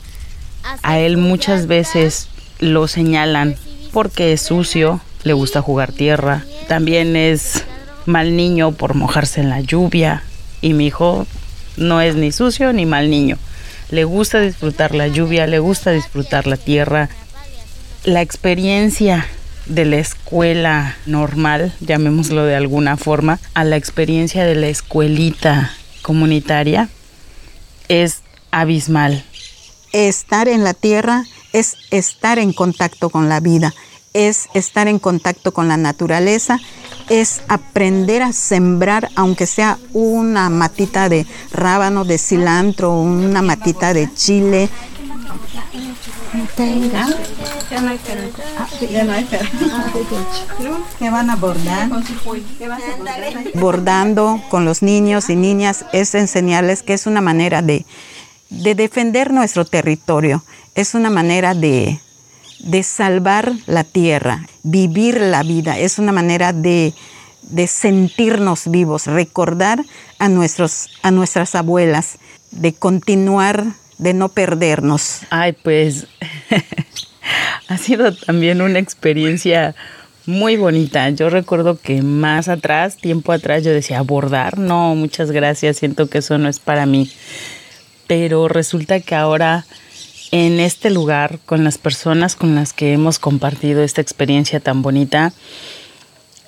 a, 0.82 0.98
él 0.98 1.16
muchas 1.16 1.66
veces 1.66 2.28
lo 2.60 2.86
señalan 2.88 3.56
porque 3.92 4.34
es 4.34 4.42
sucio, 4.42 5.00
le 5.24 5.32
gusta 5.32 5.62
jugar 5.62 5.92
tierra, 5.92 6.44
también 6.68 7.16
es 7.16 7.64
mal 8.06 8.36
niño 8.36 8.72
por 8.72 8.94
mojarse 8.94 9.40
en 9.40 9.48
la 9.48 9.60
lluvia 9.60 10.22
y 10.60 10.72
mi 10.72 10.86
hijo 10.86 11.26
no 11.76 12.00
es 12.00 12.14
ni 12.14 12.32
sucio 12.32 12.72
ni 12.72 12.86
mal 12.86 13.10
niño. 13.10 13.38
Le 13.90 14.04
gusta 14.04 14.40
disfrutar 14.40 14.94
la 14.94 15.08
lluvia, 15.08 15.46
le 15.46 15.58
gusta 15.58 15.90
disfrutar 15.90 16.46
la 16.46 16.56
tierra. 16.56 17.08
La 18.04 18.22
experiencia 18.22 19.26
de 19.66 19.84
la 19.84 19.96
escuela 19.96 20.96
normal, 21.06 21.72
llamémoslo 21.80 22.44
de 22.44 22.56
alguna 22.56 22.96
forma, 22.96 23.38
a 23.54 23.64
la 23.64 23.76
experiencia 23.76 24.44
de 24.44 24.54
la 24.54 24.68
escuelita 24.68 25.70
comunitaria, 26.02 26.88
es 27.88 28.22
abismal. 28.50 29.24
Estar 29.92 30.48
en 30.48 30.64
la 30.64 30.74
tierra 30.74 31.24
es 31.52 31.76
estar 31.90 32.38
en 32.38 32.52
contacto 32.52 33.10
con 33.10 33.28
la 33.28 33.40
vida, 33.40 33.74
es 34.14 34.48
estar 34.54 34.88
en 34.88 34.98
contacto 34.98 35.52
con 35.52 35.68
la 35.68 35.76
naturaleza, 35.76 36.58
es 37.08 37.42
aprender 37.48 38.22
a 38.22 38.32
sembrar, 38.32 39.08
aunque 39.16 39.46
sea 39.46 39.78
una 39.92 40.48
matita 40.50 41.08
de 41.08 41.26
rábano, 41.52 42.04
de 42.04 42.18
cilantro, 42.18 42.92
una 42.92 43.42
matita 43.42 43.92
de 43.94 44.12
chile. 44.14 44.68
¿Qué 50.98 51.10
van 51.10 51.30
a 51.30 51.36
bordar? 51.36 51.90
Bordando 53.54 54.42
con 54.48 54.64
los 54.64 54.82
niños 54.82 55.28
y 55.28 55.36
niñas 55.36 55.84
es 55.92 56.14
enseñarles 56.14 56.82
que 56.82 56.94
es 56.94 57.06
una 57.06 57.20
manera 57.20 57.60
de, 57.60 57.84
de 58.48 58.74
defender 58.74 59.32
nuestro 59.32 59.64
territorio, 59.64 60.42
es 60.74 60.94
una 60.94 61.10
manera 61.10 61.54
de, 61.54 62.00
de 62.62 62.82
salvar 62.82 63.52
la 63.66 63.84
tierra, 63.84 64.46
vivir 64.62 65.20
la 65.20 65.42
vida, 65.42 65.78
es 65.78 65.98
una 65.98 66.12
manera 66.12 66.52
de, 66.52 66.94
de 67.42 67.66
sentirnos 67.66 68.70
vivos, 68.70 69.06
recordar 69.06 69.84
a, 70.18 70.28
nuestros, 70.28 70.90
a 71.02 71.10
nuestras 71.10 71.54
abuelas, 71.54 72.18
de 72.50 72.72
continuar, 72.72 73.64
de 73.98 74.14
no 74.14 74.28
perdernos. 74.28 75.20
Ay, 75.30 75.52
pues 75.52 76.06
ha 77.68 77.78
sido 77.78 78.14
también 78.14 78.62
una 78.62 78.78
experiencia 78.78 79.74
muy 80.26 80.56
bonita. 80.56 81.08
Yo 81.10 81.30
recuerdo 81.30 81.78
que 81.80 82.02
más 82.02 82.48
atrás, 82.48 82.96
tiempo 82.96 83.32
atrás, 83.32 83.64
yo 83.64 83.72
decía, 83.72 83.98
abordar, 83.98 84.58
no, 84.58 84.94
muchas 84.94 85.30
gracias, 85.30 85.78
siento 85.78 86.08
que 86.08 86.18
eso 86.18 86.38
no 86.38 86.48
es 86.48 86.60
para 86.60 86.86
mí. 86.86 87.10
Pero 88.06 88.48
resulta 88.48 89.00
que 89.00 89.14
ahora 89.14 89.64
en 90.32 90.58
este 90.60 90.90
lugar, 90.90 91.38
con 91.44 91.62
las 91.62 91.78
personas 91.78 92.34
con 92.34 92.54
las 92.54 92.72
que 92.72 92.94
hemos 92.94 93.18
compartido 93.18 93.82
esta 93.82 94.00
experiencia 94.00 94.60
tan 94.60 94.82
bonita, 94.82 95.32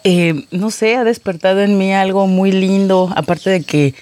eh, 0.05 0.47
no 0.51 0.71
sé, 0.71 0.97
ha 0.97 1.05
despertado 1.05 1.61
en 1.61 1.79
mí 1.79 1.93
algo 1.93 2.27
muy 2.27 2.51
lindo, 2.51 3.13
aparte 3.15 3.51
de 3.51 3.63
que 3.63 3.95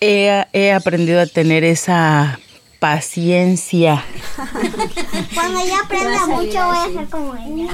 he, 0.00 0.44
he 0.52 0.72
aprendido 0.72 1.20
a 1.20 1.26
tener 1.26 1.64
esa 1.64 2.38
paciencia. 2.78 4.04
Cuando 5.34 5.58
ella 5.58 5.78
aprenda 5.84 6.26
mucho 6.26 6.66
voy 6.66 6.76
a 6.76 7.00
ser 7.00 7.08
como 7.08 7.34
ella. 7.34 7.68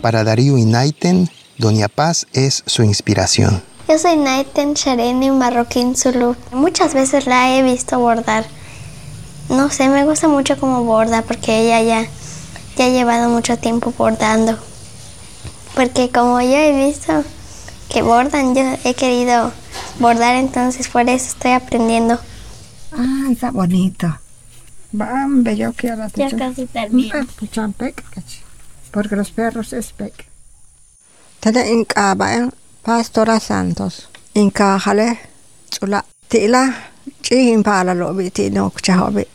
Para 0.00 0.24
Darío 0.24 0.56
y 0.56 0.64
Naiten, 0.64 1.28
Doña 1.58 1.88
Paz 1.88 2.26
es 2.32 2.62
su 2.64 2.82
inspiración. 2.82 3.62
Yo 3.86 3.98
soy 3.98 4.16
Naiten 4.16 4.72
Shareni 4.72 5.30
Marroquín 5.30 5.94
Zulu. 5.94 6.36
Muchas 6.52 6.94
veces 6.94 7.26
la 7.26 7.54
he 7.54 7.62
visto 7.62 7.98
bordar. 7.98 8.46
No 9.50 9.68
sé, 9.68 9.88
me 9.88 10.04
gusta 10.04 10.28
mucho 10.28 10.58
como 10.58 10.84
borda 10.84 11.22
porque 11.22 11.60
ella 11.60 11.82
ya, 11.82 12.08
ya 12.76 12.84
ha 12.84 12.88
llevado 12.88 13.28
mucho 13.28 13.58
tiempo 13.58 13.92
bordando. 13.98 14.56
Porque 15.74 16.10
como 16.10 16.40
yo 16.40 16.56
he 16.56 16.86
visto 16.86 17.24
que 17.88 18.02
bordan, 18.02 18.54
yo 18.54 18.62
he 18.84 18.94
querido 18.94 19.52
bordar, 19.98 20.36
entonces 20.36 20.86
por 20.88 21.08
eso 21.08 21.26
estoy 21.26 21.52
aprendiendo. 21.52 22.20
Ah, 22.92 23.28
está 23.30 23.50
bonito. 23.50 24.18
Bambe, 24.92 25.56
yo 25.56 25.72
quiero 25.72 26.06
Ya 26.14 26.30
casi 26.30 26.66
termino. 26.66 27.26
Porque 28.92 29.16
los 29.16 29.30
perros 29.30 29.72
es 29.72 29.92
pec. 29.92 30.26
Tada 31.40 31.66
inkaba 31.66 32.50
Pastora 32.82 33.40
Santos. 33.40 34.08
Inkajale 34.34 35.18
chula 35.70 36.04
tila 36.28 36.90
chihin 37.22 37.62
para 37.62 37.94
lo 37.94 38.14
bitino 38.14 38.72
chahobe. 38.80 39.26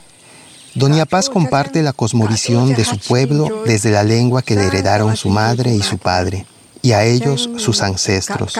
Doña 0.76 1.06
Paz 1.06 1.30
comparte 1.30 1.82
la 1.84 1.94
cosmovisión 1.94 2.74
de 2.74 2.84
su 2.84 3.00
pueblo 3.00 3.64
desde 3.66 3.92
la 3.92 4.04
lengua 4.04 4.42
que 4.42 4.56
le 4.56 4.66
heredaron 4.68 5.16
su 5.16 5.30
madre 5.30 5.74
y 5.74 5.82
su 5.82 5.98
padre, 5.98 6.46
y 6.82 6.92
a 6.92 7.06
ellos 7.06 7.50
sus 7.56 7.82
ancestros. 7.82 8.56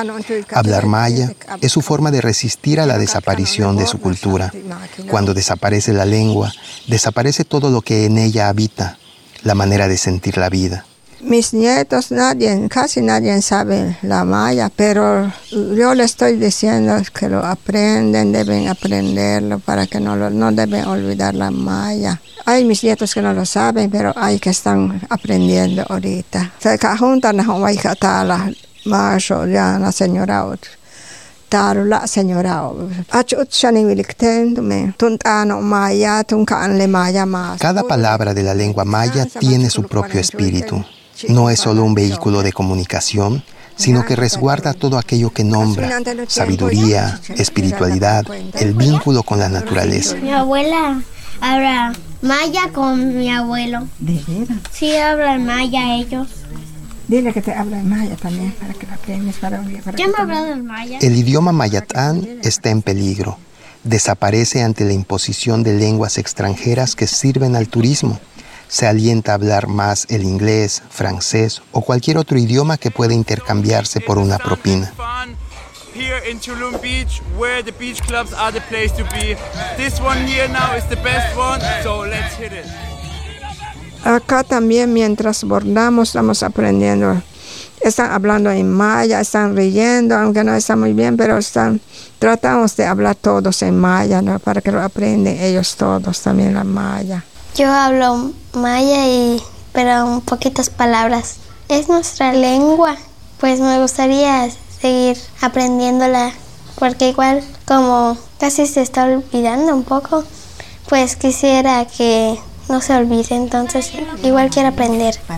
Hablar 0.54 0.86
maya 0.86 1.34
es 1.60 1.74
su 1.74 1.82
forma 1.82 2.12
de 2.12 2.22
resistir 2.22 2.80
a 2.80 2.86
la 2.86 2.98
desaparición 2.98 3.76
de 3.76 3.86
su 3.86 4.00
cultura. 4.00 4.54
Cuando 5.10 5.34
desaparece 5.34 5.92
la 5.92 6.06
lengua, 6.06 6.54
desaparece 6.88 7.44
todo 7.44 7.70
lo 7.70 7.82
que 7.82 8.06
en 8.06 8.18
ella 8.18 8.48
habita, 8.48 8.98
la 9.44 9.54
manera 9.54 9.90
de 9.90 9.98
sentir 9.98 10.38
la 10.38 10.50
vida. 10.50 10.86
Mis 11.26 11.54
nietos, 11.54 12.12
nadie, 12.12 12.68
casi 12.70 13.02
nadie 13.02 13.42
sabe 13.42 13.98
la 14.04 14.24
maya, 14.24 14.70
pero 14.76 15.32
yo 15.52 15.96
le 15.96 16.04
estoy 16.04 16.38
diciendo 16.38 16.94
que 17.18 17.28
lo 17.30 17.44
aprenden, 17.44 18.32
deben 18.32 18.68
aprenderlo 18.68 19.58
para 19.58 19.88
que 19.88 20.00
no, 20.00 20.16
lo, 20.16 20.30
no 20.30 20.52
deben 20.52 20.86
olvidar 20.86 21.34
la 21.34 21.50
maya. 21.50 22.22
Hay 22.46 22.64
mis 22.64 22.84
nietos 22.84 23.16
que 23.16 23.24
no 23.24 23.34
lo 23.34 23.44
saben, 23.44 23.90
pero 23.90 24.14
hay 24.16 24.38
que 24.38 24.52
están 24.52 25.02
aprendiendo 25.10 25.84
ahorita. 25.90 26.54
Se 26.60 26.78
juntan 26.98 27.40
a 27.40 28.24
la 28.24 28.52
macho 28.86 29.48
ya 29.48 29.80
la 29.80 29.92
señora 29.92 30.46
taru 31.50 31.86
la 31.86 32.08
señora 32.08 32.70
maya 35.62 36.24
tunkan 36.24 36.78
le 36.78 36.88
maya 36.88 37.26
más 37.26 37.60
Cada 37.60 37.84
palabra 37.84 38.34
de 38.34 38.44
la 38.44 38.54
lengua 38.54 38.86
maya 38.86 39.26
tiene 39.40 39.70
su 39.70 39.84
propio 39.84 40.20
espíritu. 40.20 40.84
No 41.30 41.50
es 41.50 41.60
solo 41.60 41.84
un 41.84 41.94
vehículo 41.94 42.44
de 42.44 42.52
comunicación, 42.52 43.44
sino 43.76 44.06
que 44.06 44.16
resguarda 44.16 44.74
todo 44.74 44.98
aquello 44.98 45.32
que 45.32 45.44
nombra, 45.44 46.02
sabiduría, 46.28 47.20
espiritualidad, 47.36 48.26
el 48.54 48.74
vínculo 48.74 49.24
con 49.24 49.40
la 49.40 49.50
naturaleza. 49.50 50.16
Mi 50.16 50.32
abuela 50.32 51.02
habla 51.42 51.94
maya 52.22 52.70
con 52.74 53.18
mi 53.18 53.30
abuelo. 53.30 53.88
¿De 54.00 54.22
veras? 54.28 54.58
Sí, 54.72 54.96
hablan 54.96 55.46
maya 55.46 55.96
ellos. 55.96 56.28
Dile 57.08 57.34
que 57.34 57.42
te 57.42 57.54
habla 57.54 57.80
en 57.80 57.88
maya 57.88 58.16
también, 58.16 58.52
para 58.60 58.74
que 58.74 58.88
la 58.88 58.96
aprendas 58.96 59.36
para, 59.36 59.62
para 59.84 59.96
¿Quién 59.96 60.10
me 60.10 60.18
ha 60.18 60.22
hablado 60.22 60.48
en 60.48 60.66
maya? 60.66 60.98
El 61.02 61.16
idioma 61.16 61.52
mayatán 61.52 62.28
está 62.42 62.72
en 62.72 62.82
peligro. 62.82 63.38
Desaparece 63.84 64.64
ante 64.64 64.86
la 64.86 64.94
imposición 64.94 65.62
de 65.62 65.76
lenguas 65.76 66.18
extranjeras 66.18 66.96
que 66.96 67.06
sirven 67.06 67.56
al 67.56 67.68
turismo. 67.68 68.20
Se 68.68 68.88
alienta 68.88 69.32
a 69.32 69.36
hablar 69.36 69.68
más 69.68 70.06
el 70.10 70.24
inglés, 70.24 70.84
francés 70.90 71.62
o 71.72 71.82
cualquier 71.82 72.18
otro 72.18 72.38
idioma 72.38 72.78
que 72.78 72.92
pueda 72.92 73.14
intercambiarse 73.14 74.02
por 74.02 74.18
una 74.18 74.38
propina. 74.38 74.92
here 75.96 76.20
in 76.30 76.40
Tulum 76.40 76.80
Beach, 76.82 77.22
where 77.38 77.64
the 77.64 77.72
beach 77.72 78.02
clubs 78.04 78.34
are 78.34 78.52
the 78.52 78.62
place 78.68 78.92
to 78.92 79.04
be. 79.16 79.38
This 79.78 80.00
one 80.02 80.28
here 80.28 80.48
now 80.50 80.76
is 80.76 80.86
the 80.90 80.98
best 80.98 81.36
one, 81.38 81.62
so 81.82 82.04
let's 82.04 82.36
hit 82.36 82.52
it. 82.52 82.66
Acá 84.04 84.44
también 84.44 84.94
mientras 84.94 85.44
bordamos 85.44 86.10
estamos 86.10 86.44
aprendiendo. 86.44 87.22
Están 87.82 88.12
hablando 88.12 88.52
en 88.52 88.72
maya, 88.72 89.20
están 89.20 89.56
riendo, 89.56 90.16
aunque 90.16 90.44
no 90.44 90.54
está 90.54 90.76
muy 90.76 90.94
bien, 90.94 91.18
pero 91.18 91.38
están, 91.38 91.82
tratamos 92.20 92.76
de 92.76 92.86
hablar 92.86 93.16
todos 93.16 93.62
en 93.62 93.78
maya, 93.78 94.22
¿no? 94.22 94.38
para 94.40 94.62
que 94.62 94.72
lo 94.72 94.82
aprendan 94.82 95.36
ellos 95.38 95.76
todos 95.76 96.22
también 96.22 96.54
la 96.54 96.64
maya. 96.64 97.24
Yo 97.56 97.72
hablo 97.72 98.34
maya 98.54 99.08
y 99.08 99.42
pero 99.72 100.06
un 100.06 100.22
poquitas 100.22 100.70
palabras. 100.70 101.38
Es 101.70 101.88
nuestra 101.88 102.34
lengua, 102.34 102.98
pues 103.40 103.62
me 103.62 103.82
gustaría 103.82 104.50
seguir 104.82 105.18
aprendiéndola 105.42 106.34
porque 106.78 107.10
igual 107.10 107.42
como 107.66 108.18
casi 108.40 108.68
se 108.68 108.82
está 108.82 109.06
olvidando 109.06 109.74
un 109.74 109.84
poco, 109.84 110.26
pues 110.90 111.16
quisiera 111.16 111.86
que 111.86 112.38
no 112.68 112.82
se 112.82 112.94
olvide, 112.94 113.36
entonces 113.36 113.92
igual 114.24 114.50
quiero 114.50 114.70
aprender. 114.70 115.16
Lo 115.30 115.38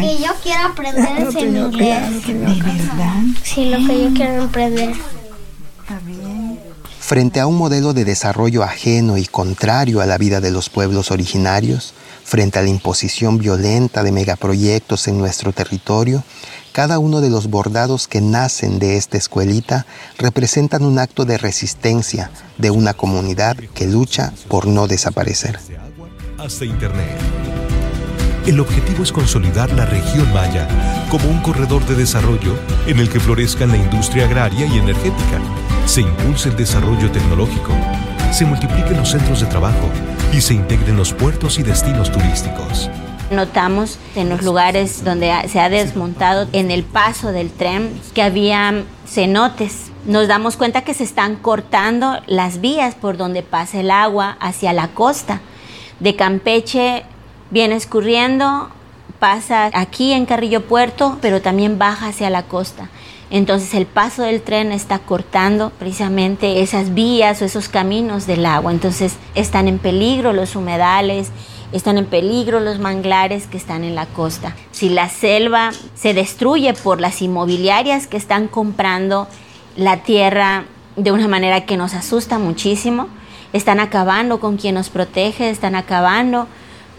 que 0.00 0.22
yo 0.22 0.32
quiero 0.42 0.68
aprender 0.68 1.28
es 1.28 1.34
en 1.34 1.56
inglés. 1.56 2.26
¿De 2.26 2.34
verdad? 2.34 3.22
Sí, 3.42 3.66
lo 3.66 3.86
que 3.86 4.04
yo 4.04 4.14
quiero 4.14 4.44
aprender. 4.44 4.94
Frente 7.06 7.38
a 7.38 7.46
un 7.46 7.58
modelo 7.58 7.92
de 7.92 8.06
desarrollo 8.06 8.62
ajeno 8.62 9.18
y 9.18 9.26
contrario 9.26 10.00
a 10.00 10.06
la 10.06 10.16
vida 10.16 10.40
de 10.40 10.50
los 10.50 10.70
pueblos 10.70 11.10
originarios, 11.10 11.92
frente 12.24 12.58
a 12.58 12.62
la 12.62 12.70
imposición 12.70 13.36
violenta 13.36 14.02
de 14.02 14.10
megaproyectos 14.10 15.06
en 15.06 15.18
nuestro 15.18 15.52
territorio, 15.52 16.24
cada 16.72 16.98
uno 16.98 17.20
de 17.20 17.28
los 17.28 17.50
bordados 17.50 18.08
que 18.08 18.22
nacen 18.22 18.78
de 18.78 18.96
esta 18.96 19.18
escuelita 19.18 19.84
representan 20.16 20.82
un 20.82 20.98
acto 20.98 21.26
de 21.26 21.36
resistencia 21.36 22.30
de 22.56 22.70
una 22.70 22.94
comunidad 22.94 23.58
que 23.74 23.86
lucha 23.86 24.32
por 24.48 24.66
no 24.66 24.86
desaparecer. 24.86 25.58
El 28.46 28.60
objetivo 28.60 29.02
es 29.02 29.12
consolidar 29.12 29.70
la 29.72 29.84
región 29.84 30.32
maya 30.32 30.66
como 31.10 31.28
un 31.28 31.42
corredor 31.42 31.84
de 31.84 31.96
desarrollo 31.96 32.58
en 32.86 32.98
el 32.98 33.10
que 33.10 33.20
florezcan 33.20 33.68
la 33.68 33.76
industria 33.76 34.24
agraria 34.24 34.64
y 34.64 34.78
energética, 34.78 35.38
se 35.86 36.00
impulse 36.00 36.48
el 36.48 36.56
desarrollo 36.56 37.10
tecnológico, 37.10 37.72
se 38.32 38.44
multipliquen 38.46 38.96
los 38.96 39.10
centros 39.10 39.40
de 39.40 39.46
trabajo 39.46 39.88
y 40.32 40.40
se 40.40 40.54
integren 40.54 40.96
los 40.96 41.12
puertos 41.12 41.58
y 41.58 41.62
destinos 41.62 42.10
turísticos. 42.10 42.90
Notamos 43.30 43.98
en 44.16 44.28
los 44.28 44.42
lugares 44.42 45.04
donde 45.04 45.32
se 45.48 45.60
ha 45.60 45.68
desmontado 45.68 46.48
en 46.52 46.70
el 46.70 46.84
paso 46.84 47.32
del 47.32 47.50
tren 47.50 47.90
que 48.14 48.22
había 48.22 48.84
cenotes. 49.06 49.90
Nos 50.06 50.28
damos 50.28 50.56
cuenta 50.56 50.82
que 50.82 50.94
se 50.94 51.04
están 51.04 51.36
cortando 51.36 52.20
las 52.26 52.60
vías 52.60 52.94
por 52.94 53.16
donde 53.16 53.42
pasa 53.42 53.80
el 53.80 53.90
agua 53.90 54.36
hacia 54.40 54.72
la 54.72 54.88
costa. 54.88 55.40
De 56.00 56.16
Campeche 56.16 57.04
viene 57.50 57.76
escurriendo, 57.76 58.68
pasa 59.18 59.70
aquí 59.72 60.12
en 60.12 60.26
Carrillo 60.26 60.62
Puerto, 60.62 61.18
pero 61.22 61.40
también 61.40 61.78
baja 61.78 62.08
hacia 62.08 62.30
la 62.30 62.42
costa. 62.42 62.88
Entonces 63.30 63.74
el 63.74 63.86
paso 63.86 64.22
del 64.22 64.42
tren 64.42 64.72
está 64.72 64.98
cortando 64.98 65.72
precisamente 65.78 66.62
esas 66.62 66.94
vías 66.94 67.40
o 67.40 67.44
esos 67.44 67.68
caminos 67.68 68.26
del 68.26 68.46
agua. 68.46 68.72
Entonces 68.72 69.16
están 69.34 69.68
en 69.68 69.78
peligro 69.78 70.32
los 70.32 70.56
humedales, 70.56 71.30
están 71.72 71.98
en 71.98 72.06
peligro 72.06 72.60
los 72.60 72.78
manglares 72.78 73.46
que 73.46 73.56
están 73.56 73.82
en 73.82 73.94
la 73.94 74.06
costa. 74.06 74.54
Si 74.70 74.88
la 74.88 75.08
selva 75.08 75.70
se 75.94 76.14
destruye 76.14 76.74
por 76.74 77.00
las 77.00 77.22
inmobiliarias 77.22 78.06
que 78.06 78.16
están 78.16 78.46
comprando 78.46 79.26
la 79.76 79.98
tierra 79.98 80.64
de 80.96 81.10
una 81.10 81.26
manera 81.26 81.66
que 81.66 81.76
nos 81.76 81.94
asusta 81.94 82.38
muchísimo, 82.38 83.08
están 83.52 83.80
acabando 83.80 84.38
con 84.38 84.56
quien 84.56 84.74
nos 84.74 84.90
protege, 84.90 85.50
están 85.50 85.74
acabando 85.74 86.46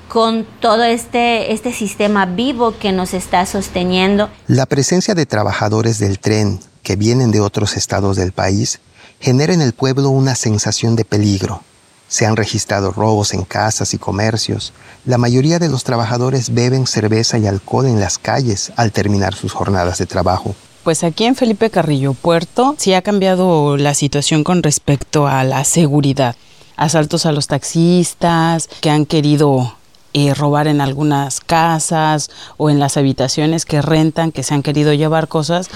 con 0.07 0.45
todo 0.59 0.83
este, 0.83 1.53
este 1.53 1.73
sistema 1.73 2.25
vivo 2.25 2.77
que 2.77 2.91
nos 2.91 3.13
está 3.13 3.45
sosteniendo. 3.45 4.29
La 4.47 4.65
presencia 4.65 5.15
de 5.15 5.25
trabajadores 5.25 5.99
del 5.99 6.19
tren 6.19 6.59
que 6.83 6.95
vienen 6.95 7.31
de 7.31 7.41
otros 7.41 7.75
estados 7.77 8.15
del 8.15 8.31
país 8.31 8.79
genera 9.19 9.53
en 9.53 9.61
el 9.61 9.73
pueblo 9.73 10.09
una 10.09 10.35
sensación 10.35 10.95
de 10.95 11.05
peligro. 11.05 11.61
Se 12.07 12.25
han 12.25 12.35
registrado 12.35 12.91
robos 12.91 13.33
en 13.33 13.43
casas 13.43 13.93
y 13.93 13.97
comercios. 13.97 14.73
La 15.05 15.17
mayoría 15.17 15.59
de 15.59 15.69
los 15.69 15.83
trabajadores 15.83 16.53
beben 16.53 16.85
cerveza 16.85 17.37
y 17.37 17.47
alcohol 17.47 17.87
en 17.87 17.99
las 17.99 18.17
calles 18.17 18.71
al 18.75 18.91
terminar 18.91 19.33
sus 19.33 19.53
jornadas 19.53 19.97
de 19.97 20.05
trabajo. 20.05 20.55
Pues 20.83 21.03
aquí 21.03 21.25
en 21.25 21.35
Felipe 21.35 21.71
Carrillo 21.71 22.13
Puerto 22.13 22.75
sí 22.77 22.93
ha 22.93 23.01
cambiado 23.01 23.75
la 23.77 23.95
situación 23.95 24.43
con 24.43 24.61
respecto 24.61 25.25
a 25.25 25.43
la 25.43 25.63
seguridad. 25.63 26.35
Asaltos 26.77 27.25
a 27.25 27.31
los 27.31 27.47
taxistas 27.47 28.69
que 28.81 28.91
han 28.91 29.07
querido 29.07 29.74
eh, 30.17 30.33
robar 30.33 30.69
en 30.69 30.79
algunas 30.79 31.41
casas 31.41 32.29
o 32.55 32.69
en 32.69 32.79
las 32.79 32.95
habitaciones 32.95 33.65
que 33.65 33.81
rentan, 33.81 34.31
que 34.31 34.43
se 34.43 34.53
han 34.53 34.63
querido 34.63 34.93
llevar 34.93 35.27
cosas. 35.27 35.69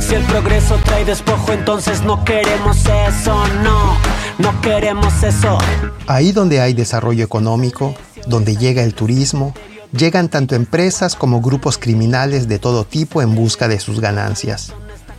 Si 0.00 0.16
el 0.16 0.24
progreso 0.24 0.76
trae 0.84 1.04
despojo, 1.04 1.52
entonces 1.52 2.02
no 2.02 2.24
queremos 2.24 2.76
eso, 2.78 3.46
no, 3.62 3.96
no 4.38 4.60
queremos 4.60 5.22
eso. 5.22 5.58
Ahí 6.08 6.32
donde 6.32 6.60
hay 6.60 6.74
desarrollo 6.74 7.24
económico, 7.24 7.94
donde 8.26 8.56
llega 8.56 8.82
el 8.82 8.94
turismo, 8.94 9.54
llegan 9.96 10.28
tanto 10.28 10.56
empresas 10.56 11.14
como 11.14 11.40
grupos 11.40 11.78
criminales 11.78 12.48
de 12.48 12.58
todo 12.58 12.82
tipo 12.82 13.22
en 13.22 13.36
busca 13.36 13.68
de 13.68 13.78
sus 13.78 14.00
ganancias. 14.00 14.72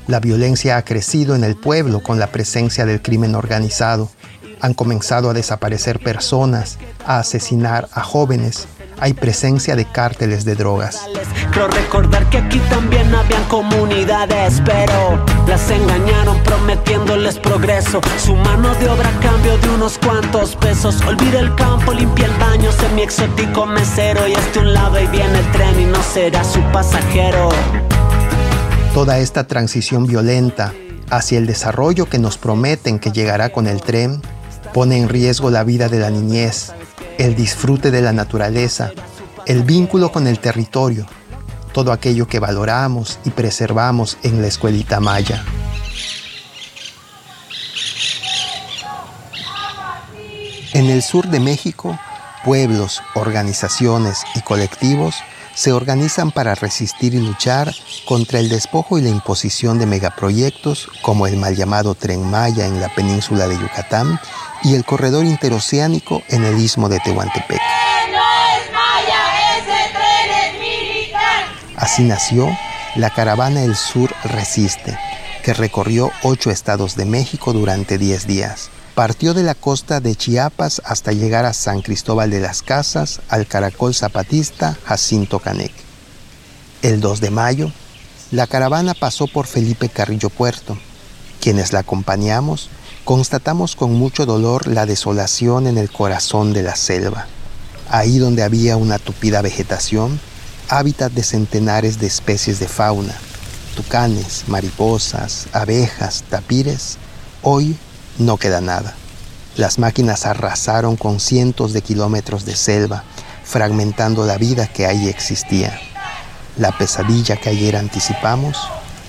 La 0.08 0.20
violencia 0.20 0.76
ha 0.76 0.84
crecido 0.84 1.34
en 1.34 1.46
el 1.46 1.56
pueblo 1.56 2.04
con 2.04 2.20
la 2.20 2.28
presencia 2.28 2.86
del 2.86 3.02
crimen 3.02 3.36
organizado 3.36 4.12
han 4.62 4.74
comenzado 4.74 5.30
a 5.30 5.34
desaparecer 5.34 6.00
personas, 6.00 6.78
a 7.06 7.20
asesinar 7.20 7.88
a 7.94 8.02
jóvenes. 8.02 8.68
Hay 9.00 9.14
presencia 9.14 9.76
de 9.76 9.86
cárteles 9.86 10.46
de 10.46 10.56
drogas. 10.56 11.02
Creo 11.52 11.68
recordar 11.68 12.30
que 12.30 12.38
aquí 12.38 12.60
también 12.70 13.14
habían 13.14 13.44
comunidades, 13.46 14.62
pero 14.66 15.24
las 15.48 15.70
engañaron 15.70 16.42
prometiéndoles 16.44 17.38
progreso. 17.40 18.00
Su 18.18 18.36
mano 18.36 18.74
de 18.76 18.90
obra 18.90 19.10
a 19.10 19.20
cambio 19.20 19.58
de 19.58 19.70
unos 19.70 19.98
cuantos 19.98 20.56
pesos. 20.56 21.02
Olvida 21.08 21.40
el 21.40 21.54
campo, 21.56 21.94
limpia 21.94 22.26
el 22.26 22.34
baño, 22.34 22.72
semi 22.72 23.02
exótico 23.02 23.66
mesero. 23.66 24.28
Y 24.28 24.34
este 24.34 24.60
un 24.60 24.74
lado 24.74 25.00
y 25.02 25.08
viene 25.08 25.40
el 25.40 25.52
tren 25.52 25.80
y 25.80 25.86
no 25.86 26.02
será 26.02 26.44
su 26.44 26.62
pasajero. 26.72 27.50
Toda 28.94 29.20
esta 29.20 29.46
transición 29.46 30.08
violenta 30.08 30.74
hacia 31.10 31.38
el 31.38 31.48
desarrollo 31.48 32.06
que 32.08 32.18
nos 32.18 32.38
prometen 32.38 33.00
que 33.00 33.12
llegará 33.12 33.50
con 33.50 33.68
el 33.68 33.82
tren 33.82 34.22
pone 34.76 34.98
en 34.98 35.08
riesgo 35.08 35.52
la 35.52 35.64
vida 35.64 35.88
de 35.88 36.00
la 36.00 36.10
niñez, 36.10 36.74
el 37.18 37.34
disfrute 37.34 37.92
de 37.92 38.02
la 38.02 38.12
naturaleza, 38.12 38.92
el 39.46 39.64
vínculo 39.64 40.12
con 40.12 40.28
el 40.28 40.40
territorio, 40.40 41.06
todo 41.72 41.94
aquello 41.94 42.28
que 42.28 42.42
valoramos 42.42 43.18
y 43.24 43.30
preservamos 43.30 44.18
en 44.24 44.42
la 44.42 44.48
escuelita 44.48 45.00
maya. 45.00 45.46
En 50.74 50.88
el 50.88 51.02
sur 51.02 51.30
de 51.30 51.40
México, 51.40 51.98
pueblos, 52.44 53.02
organizaciones 53.14 54.24
y 54.36 54.42
colectivos 54.42 55.16
se 55.54 55.72
organizan 55.72 56.32
para 56.32 56.54
resistir 56.54 57.16
y 57.16 57.22
luchar 57.22 57.74
contra 58.04 58.40
el 58.40 58.50
despojo 58.50 58.98
y 58.98 59.02
la 59.02 59.10
imposición 59.10 59.80
de 59.80 59.86
megaproyectos 59.86 60.90
como 61.02 61.28
el 61.28 61.38
mal 61.38 61.56
llamado 61.56 61.96
Tren 61.96 62.30
Maya 62.30 62.68
en 62.68 62.82
la 62.82 62.94
península 62.94 63.48
de 63.48 63.58
Yucatán 63.58 64.20
y 64.66 64.74
el 64.74 64.84
corredor 64.84 65.26
interoceánico 65.26 66.24
en 66.28 66.44
el 66.44 66.58
istmo 66.58 66.90
de 66.90 67.00
Tehuantepec. 67.00 67.62
Así 71.78 72.04
nació 72.04 72.50
la 72.96 73.12
caravana 73.12 73.62
El 73.62 73.76
Sur 73.76 74.12
Resiste, 74.24 74.98
que 75.44 75.54
recorrió 75.54 76.12
ocho 76.24 76.50
estados 76.50 76.96
de 76.96 77.06
México 77.06 77.54
durante 77.54 78.00
diez 78.00 78.26
días. 78.26 78.72
Partió 78.96 79.36
de 79.36 79.44
la 79.44 79.54
costa 79.54 80.00
de 80.00 80.16
Chiapas 80.16 80.82
hasta 80.84 81.12
llegar 81.12 81.46
a 81.46 81.54
San 81.54 81.82
Cristóbal 81.82 82.32
de 82.32 82.40
las 82.40 82.64
Casas, 82.64 83.22
al 83.30 83.46
caracol 83.46 83.94
zapatista 83.94 84.76
Jacinto 84.84 85.38
Canec. 85.38 85.74
El 86.82 87.02
2 87.02 87.22
de 87.22 87.30
mayo, 87.30 87.72
la 88.32 88.48
caravana 88.48 88.96
pasó 88.96 89.28
por 89.28 89.46
Felipe 89.46 89.90
Carrillo 89.90 90.30
Puerto. 90.30 90.76
Quienes 91.40 91.72
la 91.72 91.80
acompañamos 91.80 92.70
constatamos 93.06 93.76
con 93.76 93.94
mucho 93.94 94.26
dolor 94.26 94.68
la 94.68 94.88
desolación 94.88 95.68
en 95.68 95.78
el 95.78 95.92
corazón 95.92 96.54
de 96.54 96.64
la 96.64 96.76
selva. 96.76 97.28
Ahí 97.88 98.18
donde 98.18 98.42
había 98.42 98.78
una 98.78 98.98
tupida 98.98 99.44
vegetación, 99.44 100.20
hábitat 100.70 101.12
de 101.12 101.24
centenares 101.24 102.00
de 102.00 102.08
especies 102.08 102.60
de 102.60 102.68
fauna, 102.68 103.14
tucanes, 103.76 104.46
mariposas, 104.48 105.46
abejas, 105.54 106.24
tapires, 106.32 106.98
hoy 107.44 107.78
no 108.18 108.38
queda 108.38 108.60
nada. 108.60 108.96
Las 109.56 109.78
máquinas 109.78 110.26
arrasaron 110.26 110.96
con 110.96 111.20
cientos 111.20 111.74
de 111.74 111.84
kilómetros 111.84 112.44
de 112.44 112.56
selva, 112.56 113.04
fragmentando 113.44 114.26
la 114.26 114.40
vida 114.40 114.66
que 114.66 114.88
ahí 114.88 115.08
existía. 115.10 115.80
La 116.58 116.76
pesadilla 116.76 117.38
que 117.38 117.50
ayer 117.50 117.76
anticipamos, 117.76 118.58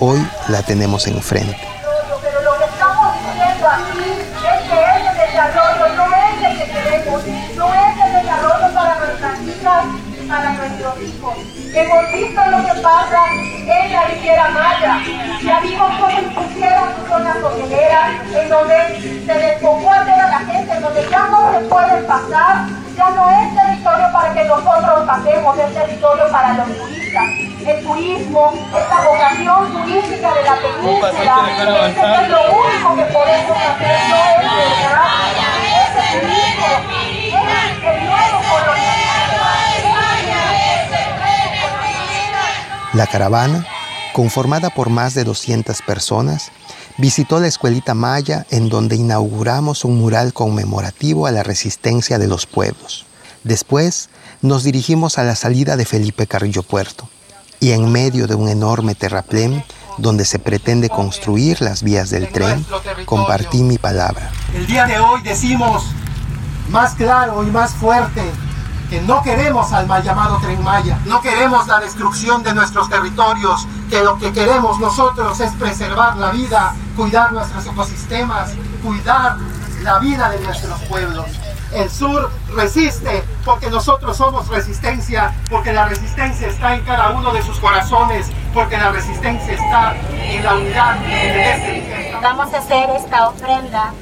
hoy 0.00 0.18
la 0.48 0.62
tenemos 0.62 1.06
enfrente. 1.06 1.76
para 10.28 10.52
nuestros 10.52 11.00
hijos. 11.02 11.65
Hemos 11.76 12.10
visto 12.10 12.40
lo 12.46 12.64
que 12.64 12.80
pasa 12.80 13.26
en 13.34 13.92
la 13.92 14.04
Riviera 14.04 14.48
Maya. 14.48 14.98
Ya 15.44 15.60
vimos 15.60 15.90
cómo 16.00 16.10
impusieron 16.10 16.88
zonas 17.06 17.36
hoteleras, 17.36 18.12
en 18.34 18.48
donde 18.48 19.22
se 19.26 19.34
despojó 19.34 19.92
a 19.92 20.00
toda 20.00 20.26
la 20.26 20.38
gente, 20.38 20.72
en 20.72 20.80
donde 20.80 21.06
ya 21.10 21.26
no 21.26 21.52
se 21.52 21.58
puede 21.66 22.02
pasar, 22.04 22.64
ya 22.96 23.10
no 23.10 23.28
es 23.28 23.54
territorio 23.54 24.06
para 24.10 24.32
que 24.32 24.44
nosotros 24.44 25.04
pasemos, 25.06 25.58
es 25.58 25.74
territorio 25.74 26.24
para 26.32 26.54
los 26.54 26.66
turistas. 26.78 27.24
El 27.66 27.84
turismo, 27.84 28.54
esta 28.74 28.96
vocación 29.02 29.72
turística 29.72 30.32
de 30.32 30.44
la 30.44 30.56
península, 30.56 32.22
es 32.22 32.28
lo 32.30 32.40
único 32.56 32.96
que 32.96 33.04
podemos 33.12 33.56
hacer, 33.58 34.00
no 34.08 34.16
es 34.16 34.48
verdad. 34.80 35.12
Ese 35.84 36.20
turismo 36.20 36.70
es 37.36 37.84
el 37.84 38.06
nuevo 38.06 38.38
colonialismo. 38.48 38.96
La 42.96 43.06
caravana, 43.06 43.66
conformada 44.14 44.70
por 44.70 44.88
más 44.88 45.12
de 45.12 45.24
200 45.24 45.82
personas, 45.82 46.50
visitó 46.96 47.38
la 47.40 47.46
escuelita 47.46 47.92
maya 47.92 48.46
en 48.48 48.70
donde 48.70 48.96
inauguramos 48.96 49.85
un 49.85 49.98
mural 49.98 50.32
conmemorativo 50.32 51.26
a 51.26 51.30
la 51.30 51.42
resistencia 51.42 52.18
de 52.18 52.26
los 52.26 52.46
pueblos. 52.46 53.04
Después 53.44 54.09
nos 54.40 54.64
dirigimos 54.64 55.18
a 55.18 55.24
la 55.24 55.37
salida 55.37 55.76
de 55.76 55.85
Felipe 55.85 56.26
Carrillo 56.26 56.62
Puerto 56.62 57.06
y 57.61 57.72
en 57.72 57.92
medio 57.92 58.26
de 58.26 58.35
un 58.35 58.48
enorme 58.48 58.94
terraplén 58.94 59.62
donde 59.98 60.24
se 60.24 60.38
pretende 60.38 60.88
construir 60.88 61.61
las 61.61 61.82
vías 61.82 62.09
del 62.09 62.30
tren, 62.30 62.64
compartí 63.04 63.62
mi 63.62 63.76
palabra. 63.76 64.32
El 64.54 64.66
día 64.66 64.87
de 64.87 64.98
hoy 64.98 65.20
decimos 65.20 65.85
más 66.70 66.94
claro 66.94 67.44
y 67.44 67.50
más 67.50 67.74
fuerte 67.74 68.22
que 68.88 69.01
no 69.01 69.22
queremos 69.22 69.72
al 69.72 69.87
mal 69.87 70.03
llamado 70.03 70.38
Tren 70.38 70.62
Maya, 70.62 70.99
no 71.07 71.20
queremos 71.20 71.66
la 71.66 71.81
destrucción 71.81 72.42
de 72.42 72.55
nuestros 72.55 72.88
territorios, 72.88 73.66
que 73.90 74.03
lo 74.03 74.18
que 74.18 74.33
queremos 74.33 74.79
nosotros 74.79 75.38
es 75.40 75.53
preservar 75.53 76.16
la 76.16 76.31
vida, 76.31 76.75
cuidar 76.96 77.33
nuestros 77.33 77.66
ecosistemas, 77.66 78.53
cuidar 78.83 79.37
la 79.83 79.99
vida 79.99 80.31
de 80.31 80.40
nuestros 80.40 80.81
pueblos. 80.83 81.27
El 81.72 81.90
sur 81.90 82.31
resiste 82.55 83.25
porque 83.44 83.68
nosotros 83.68 84.16
somos 84.16 84.49
resistencia, 84.49 85.35
porque 85.51 85.72
la 85.72 85.87
resistencia 85.87 86.49
está 86.49 86.75
en 86.75 86.85
cada 86.85 87.11
uno 87.11 87.33
de 87.33 87.42
sus 87.42 87.59
corazones, 87.59 88.31
porque 88.55 88.79
la 88.79 88.92
resistencia 88.92 89.55
está 89.55 89.96
en 89.96 90.44
la 90.44 90.55
unidad 90.55 90.99
de 91.01 91.53
este 91.53 92.16
Vamos 92.22 92.55
a 92.55 92.59
hacer 92.59 92.88
esta 92.96 93.29
ofrenda 93.29 93.92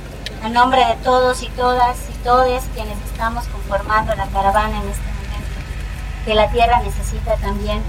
en 0.45 0.53
nombre 0.53 0.85
de 0.85 0.97
todos 0.97 1.43
y 1.43 1.49
todas 1.49 1.97
y 2.11 2.13
todos 2.23 2.63
quienes 2.75 2.99
estamos 3.11 3.47
conformando 3.47 4.15
la 4.15 4.27
caravana 4.27 4.77
en 4.83 4.89
este 4.91 5.03
momento, 5.03 6.27
que 6.27 6.35
la 6.35 6.51
tierra 6.51 6.81
necesita 6.81 7.37
también 7.37 7.83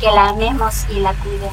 que 0.00 0.10
la 0.10 0.30
amemos 0.30 0.86
y 0.88 1.00
la 1.00 1.12
cuidemos. 1.14 1.52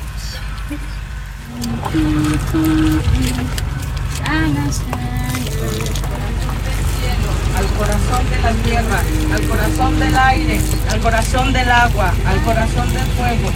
al 7.58 7.66
corazón 7.78 8.30
de 8.30 8.42
la 8.42 8.52
tierra, 8.64 9.02
al 9.34 9.48
corazón 9.48 10.00
del 10.00 10.18
aire, 10.18 10.62
al 10.90 11.00
corazón 11.02 11.54
del 11.54 11.72
agua, 11.72 12.14
al 12.26 12.42
corazón 12.44 12.94
del 12.94 13.06
fuego, 13.08 13.50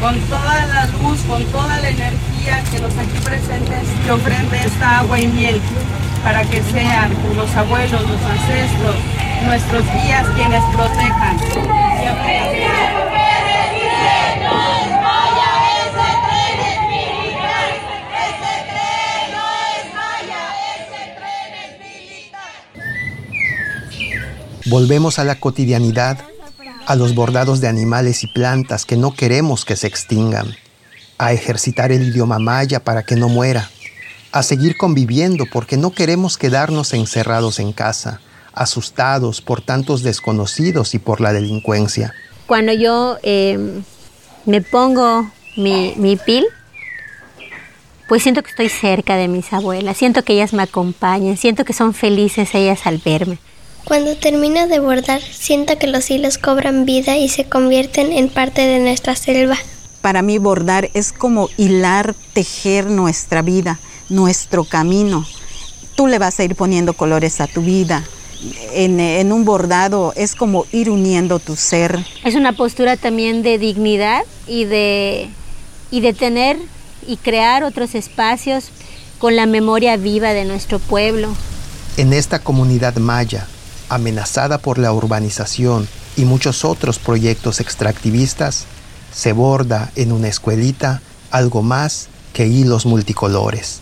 con 0.00 0.18
toda 0.20 0.66
la 0.66 0.86
luz, 0.86 1.20
con 1.28 1.44
toda 1.46 1.78
la 1.80 1.88
energía 1.90 2.62
que 2.70 2.78
los 2.78 2.92
aquí 2.96 3.18
presentes 3.22 3.86
te 4.04 4.10
ofrende 4.10 4.58
esta 4.58 5.00
agua 5.00 5.20
y 5.20 5.28
miel, 5.28 5.60
para 6.24 6.42
que 6.44 6.62
sean 6.62 7.12
los 7.36 7.54
abuelos, 7.54 8.00
los 8.02 8.22
ancestros, 8.22 8.96
nuestros 9.44 9.84
guías 9.92 10.26
quienes 10.36 10.62
protejan. 10.74 11.36
Volvemos 24.66 25.18
a 25.18 25.24
la 25.24 25.34
cotidianidad, 25.34 26.18
a 26.86 26.96
los 26.96 27.14
bordados 27.14 27.60
de 27.60 27.68
animales 27.68 28.24
y 28.24 28.26
plantas 28.26 28.84
que 28.84 28.96
no 28.96 29.14
queremos 29.14 29.64
que 29.64 29.76
se 29.76 29.86
extingan, 29.86 30.54
a 31.18 31.32
ejercitar 31.32 31.92
el 31.92 32.02
idioma 32.02 32.38
maya 32.38 32.82
para 32.82 33.02
que 33.02 33.16
no 33.16 33.28
muera, 33.28 33.70
a 34.32 34.42
seguir 34.42 34.76
conviviendo 34.76 35.44
porque 35.52 35.76
no 35.76 35.90
queremos 35.90 36.38
quedarnos 36.38 36.92
encerrados 36.92 37.58
en 37.58 37.72
casa, 37.72 38.20
asustados 38.52 39.40
por 39.40 39.60
tantos 39.60 40.02
desconocidos 40.02 40.94
y 40.94 40.98
por 40.98 41.20
la 41.20 41.32
delincuencia. 41.32 42.14
Cuando 42.46 42.72
yo 42.72 43.18
eh, 43.22 43.82
me 44.46 44.60
pongo 44.60 45.30
mi, 45.56 45.94
mi 45.96 46.16
pil, 46.16 46.46
pues 48.08 48.24
siento 48.24 48.42
que 48.42 48.50
estoy 48.50 48.68
cerca 48.68 49.14
de 49.14 49.28
mis 49.28 49.52
abuelas, 49.52 49.96
siento 49.96 50.24
que 50.24 50.32
ellas 50.32 50.52
me 50.52 50.64
acompañan, 50.64 51.36
siento 51.36 51.64
que 51.64 51.72
son 51.72 51.94
felices 51.94 52.54
ellas 52.54 52.86
al 52.86 52.98
verme. 52.98 53.38
Cuando 53.84 54.16
termino 54.16 54.66
de 54.68 54.78
bordar, 54.78 55.20
siento 55.20 55.78
que 55.78 55.86
los 55.86 56.10
hilos 56.10 56.38
cobran 56.38 56.84
vida 56.84 57.16
y 57.16 57.28
se 57.28 57.44
convierten 57.44 58.12
en 58.12 58.28
parte 58.28 58.62
de 58.62 58.78
nuestra 58.78 59.16
selva. 59.16 59.56
Para 60.00 60.22
mí 60.22 60.38
bordar 60.38 60.90
es 60.94 61.12
como 61.12 61.50
hilar, 61.56 62.14
tejer 62.32 62.86
nuestra 62.86 63.42
vida, 63.42 63.80
nuestro 64.08 64.64
camino. 64.64 65.26
Tú 65.94 66.06
le 66.06 66.18
vas 66.18 66.38
a 66.38 66.44
ir 66.44 66.54
poniendo 66.54 66.94
colores 66.94 67.40
a 67.40 67.46
tu 67.46 67.62
vida. 67.62 68.04
En, 68.72 69.00
en, 69.00 69.32
un 69.32 69.44
bordado 69.44 70.14
es 70.16 70.34
como 70.34 70.64
ir 70.72 70.88
uniendo 70.88 71.38
tu 71.38 71.56
ser. 71.56 71.98
Es 72.24 72.34
una 72.34 72.54
postura 72.54 72.96
también 72.96 73.42
de 73.42 73.58
dignidad 73.58 74.22
y 74.46 74.64
de, 74.64 75.28
y 75.90 76.00
de 76.00 76.14
tener 76.14 76.56
y 77.06 77.18
crear 77.18 77.64
otros 77.64 77.94
espacios 77.94 78.70
con 79.18 79.36
la 79.36 79.44
memoria 79.44 79.96
viva 79.98 80.32
de 80.32 80.46
nuestro 80.46 80.78
pueblo. 80.78 81.28
En 81.98 82.14
esta 82.14 82.38
comunidad 82.38 82.96
maya, 82.96 83.46
amenazada 83.90 84.58
por 84.58 84.78
la 84.78 84.92
urbanización 84.92 85.86
y 86.16 86.24
muchos 86.24 86.64
otros 86.64 86.98
proyectos 86.98 87.60
extractivistas, 87.60 88.64
se 89.12 89.32
borda 89.32 89.90
en 89.96 90.12
una 90.12 90.28
escuelita 90.28 91.02
algo 91.30 91.62
más 91.62 92.08
que 92.32 92.46
hilos 92.46 92.86
multicolores. 92.86 93.80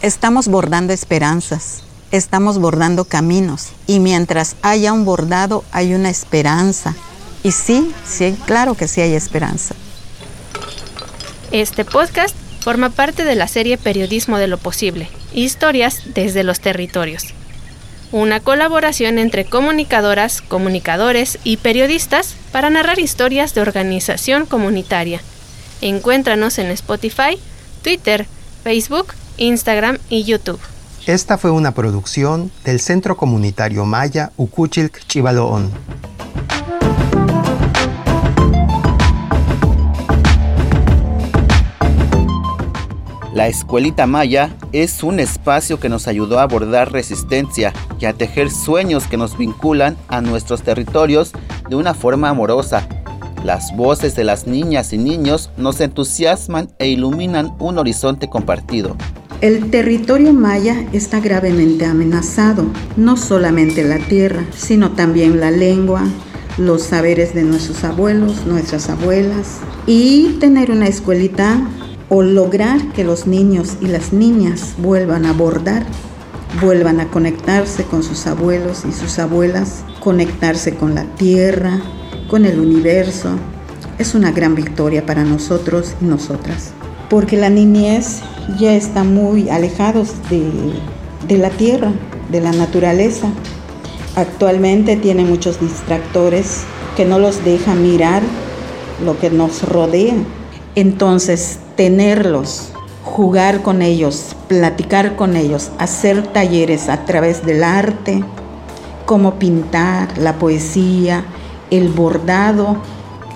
Estamos 0.00 0.48
bordando 0.48 0.92
esperanzas, 0.92 1.82
estamos 2.10 2.58
bordando 2.58 3.04
caminos 3.04 3.68
y 3.86 4.00
mientras 4.00 4.56
haya 4.62 4.92
un 4.92 5.04
bordado 5.04 5.64
hay 5.70 5.94
una 5.94 6.10
esperanza. 6.10 6.94
Y 7.44 7.52
sí, 7.52 7.92
sí, 8.06 8.36
claro 8.46 8.74
que 8.74 8.88
sí 8.88 9.00
hay 9.00 9.14
esperanza. 9.14 9.74
Este 11.50 11.84
podcast 11.84 12.34
forma 12.60 12.90
parte 12.90 13.24
de 13.24 13.34
la 13.34 13.48
serie 13.48 13.76
Periodismo 13.76 14.38
de 14.38 14.46
lo 14.46 14.58
Posible, 14.58 15.08
historias 15.34 16.02
desde 16.14 16.44
los 16.44 16.60
territorios 16.60 17.34
una 18.12 18.40
colaboración 18.40 19.18
entre 19.18 19.46
comunicadoras, 19.46 20.42
comunicadores 20.42 21.38
y 21.44 21.56
periodistas 21.56 22.34
para 22.52 22.68
narrar 22.68 22.98
historias 22.98 23.54
de 23.54 23.62
organización 23.62 24.44
comunitaria. 24.46 25.22
Encuéntranos 25.80 26.58
en 26.58 26.70
Spotify, 26.70 27.38
Twitter, 27.82 28.26
Facebook, 28.62 29.14
Instagram 29.38 29.98
y 30.10 30.24
YouTube. 30.24 30.60
Esta 31.06 31.38
fue 31.38 31.50
una 31.50 31.72
producción 31.72 32.52
del 32.64 32.78
Centro 32.78 33.16
Comunitario 33.16 33.84
Maya 33.86 34.30
Ucuchilc 34.36 35.04
Chivaloón. 35.08 35.72
La 43.34 43.48
Escuelita 43.48 44.06
Maya 44.06 44.50
es 44.72 45.02
un 45.02 45.18
espacio 45.18 45.80
que 45.80 45.88
nos 45.88 46.06
ayudó 46.06 46.38
a 46.38 46.42
abordar 46.42 46.92
resistencia 46.92 47.72
y 48.02 48.06
a 48.06 48.12
tejer 48.12 48.50
sueños 48.50 49.06
que 49.06 49.16
nos 49.16 49.38
vinculan 49.38 49.96
a 50.08 50.20
nuestros 50.20 50.62
territorios 50.62 51.30
de 51.70 51.76
una 51.76 51.94
forma 51.94 52.30
amorosa. 52.30 52.88
Las 53.44 53.74
voces 53.76 54.16
de 54.16 54.24
las 54.24 54.48
niñas 54.48 54.92
y 54.92 54.98
niños 54.98 55.50
nos 55.56 55.80
entusiasman 55.80 56.68
e 56.80 56.88
iluminan 56.88 57.54
un 57.60 57.78
horizonte 57.78 58.28
compartido. 58.28 58.96
El 59.40 59.70
territorio 59.70 60.32
maya 60.32 60.84
está 60.92 61.20
gravemente 61.20 61.84
amenazado, 61.84 62.64
no 62.96 63.16
solamente 63.16 63.84
la 63.84 63.98
tierra, 63.98 64.44
sino 64.52 64.92
también 64.92 65.38
la 65.38 65.52
lengua, 65.52 66.02
los 66.58 66.82
saberes 66.82 67.34
de 67.34 67.44
nuestros 67.44 67.84
abuelos, 67.84 68.46
nuestras 68.46 68.90
abuelas, 68.90 69.58
y 69.86 70.38
tener 70.40 70.72
una 70.72 70.86
escuelita 70.86 71.60
o 72.08 72.22
lograr 72.22 72.92
que 72.92 73.04
los 73.04 73.28
niños 73.28 73.76
y 73.80 73.86
las 73.86 74.12
niñas 74.12 74.74
vuelvan 74.78 75.24
a 75.24 75.32
bordar, 75.32 75.86
vuelvan 76.60 77.00
a 77.00 77.08
conectarse 77.08 77.84
con 77.84 78.02
sus 78.02 78.26
abuelos 78.26 78.84
y 78.88 78.92
sus 78.92 79.18
abuelas, 79.18 79.84
conectarse 80.00 80.74
con 80.74 80.94
la 80.94 81.04
tierra, 81.04 81.80
con 82.28 82.44
el 82.44 82.60
universo, 82.60 83.30
es 83.98 84.14
una 84.14 84.32
gran 84.32 84.54
victoria 84.54 85.06
para 85.06 85.24
nosotros 85.24 85.94
y 86.00 86.06
nosotras, 86.06 86.72
porque 87.08 87.36
la 87.36 87.50
niñez 87.50 88.20
ya 88.58 88.74
está 88.74 89.04
muy 89.04 89.48
alejados 89.48 90.14
de, 90.30 90.50
de 91.28 91.38
la 91.38 91.50
tierra, 91.50 91.92
de 92.30 92.40
la 92.40 92.52
naturaleza. 92.52 93.28
Actualmente 94.16 94.96
tiene 94.96 95.24
muchos 95.24 95.60
distractores 95.60 96.62
que 96.96 97.04
no 97.04 97.18
los 97.18 97.44
dejan 97.44 97.82
mirar 97.82 98.22
lo 99.04 99.18
que 99.18 99.30
nos 99.30 99.62
rodea. 99.68 100.14
Entonces, 100.74 101.58
tenerlos, 101.76 102.72
jugar 103.12 103.60
con 103.60 103.82
ellos, 103.82 104.34
platicar 104.48 105.16
con 105.16 105.36
ellos, 105.36 105.70
hacer 105.78 106.26
talleres 106.28 106.88
a 106.88 107.04
través 107.04 107.44
del 107.44 107.62
arte, 107.62 108.24
como 109.04 109.34
pintar, 109.34 110.16
la 110.16 110.38
poesía, 110.38 111.22
el 111.70 111.90
bordado, 111.90 112.78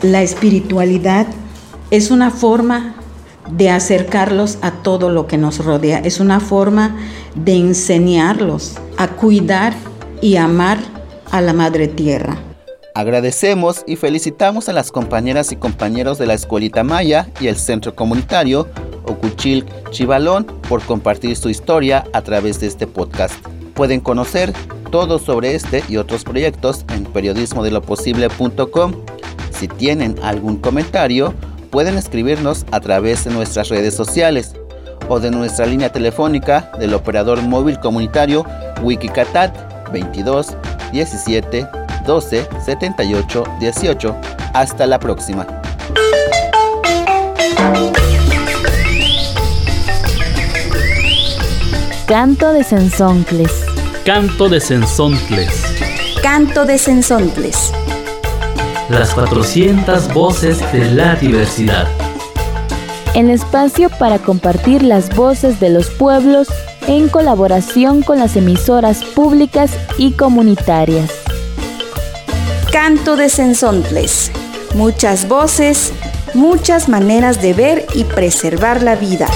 la 0.01 0.23
espiritualidad, 0.23 1.27
es 1.91 2.11
una 2.11 2.31
forma 2.31 2.95
de 3.51 3.69
acercarlos 3.69 4.57
a 4.63 4.71
todo 4.71 5.11
lo 5.11 5.27
que 5.27 5.37
nos 5.37 5.63
rodea, 5.63 5.99
es 5.99 6.21
una 6.21 6.41
forma 6.41 6.97
de 7.35 7.57
enseñarlos 7.57 8.77
a 8.97 9.09
cuidar 9.09 9.75
y 10.23 10.37
amar 10.37 10.79
a 11.31 11.43
la 11.43 11.53
Madre 11.53 11.87
Tierra. 11.87 12.39
Agradecemos 12.97 13.85
y 13.87 13.97
felicitamos 13.97 14.71
a 14.71 14.73
las 14.73 14.91
compañeras 14.91 15.53
y 15.53 15.57
compañeros 15.57 16.17
de 16.17 16.25
la 16.25 16.33
Escuelita 16.33 16.83
Maya 16.83 17.29
y 17.41 17.49
el 17.49 17.57
Centro 17.57 17.95
Comunitario 17.95 18.69
Ocuchil 19.05 19.67
Chivalón 19.91 20.47
por 20.67 20.83
compartir 20.83 21.37
su 21.37 21.51
historia 21.51 22.05
a 22.15 22.23
través 22.23 22.59
de 22.59 22.69
este 22.69 22.87
podcast. 22.87 23.35
Pueden 23.75 24.01
conocer 24.01 24.51
todo 24.91 25.19
sobre 25.19 25.55
este 25.55 25.85
y 25.91 25.99
otros 25.99 26.25
proyectos 26.25 26.87
en 26.89 27.05
periodismodeloposible.com. 27.05 28.95
Si 29.51 29.69
tienen 29.69 30.17
algún 30.23 30.57
comentario, 30.57 31.35
pueden 31.69 31.99
escribirnos 31.99 32.65
a 32.71 32.81
través 32.81 33.25
de 33.27 33.31
nuestras 33.31 33.69
redes 33.69 33.93
sociales 33.93 34.55
o 35.11 35.21
de 35.21 35.31
nuestra 35.31 35.67
línea 35.67 35.93
telefónica 35.93 36.73
del 36.79 36.95
operador 36.95 37.43
móvil 37.43 37.79
comunitario 37.79 38.47
Wikicatat 38.83 39.93
22 39.93 40.57
17 40.93 41.86
12 42.07 42.49
78 42.65 43.45
18. 43.61 44.17
Hasta 44.55 44.87
la 44.87 44.99
próxima. 44.99 45.47
Canto 52.07 52.53
de 52.53 52.63
Sensoncles. 52.63 53.51
Canto 54.05 54.49
de 54.49 54.61
Sensoncles. 54.61 55.51
Canto 56.23 56.65
de 56.65 56.79
Sensoncles. 56.79 57.73
Las 58.89 59.13
400 59.13 60.15
voces 60.15 60.61
de 60.73 60.89
la 60.93 61.17
diversidad. 61.17 61.89
El 63.15 63.31
espacio 63.31 63.89
para 63.89 64.21
compartir 64.21 64.85
las 64.85 65.17
voces 65.17 65.59
de 65.59 65.71
los 65.71 65.91
pueblos 65.91 66.47
en 66.87 67.09
colaboración 67.09 68.03
con 68.03 68.19
las 68.19 68.37
emisoras 68.37 69.03
públicas 69.03 69.73
y 69.99 70.13
comunitarias. 70.13 71.11
Canto 72.79 73.17
de 73.17 73.31
Sensontles. 73.31 74.31
Muchas 74.75 75.29
voces, 75.29 75.95
muchas 76.35 76.91
maneras 76.91 77.41
de 77.41 77.55
ver 77.55 77.87
y 77.95 78.05
preservar 78.05 78.83
la 78.83 78.97
vida. 78.97 79.29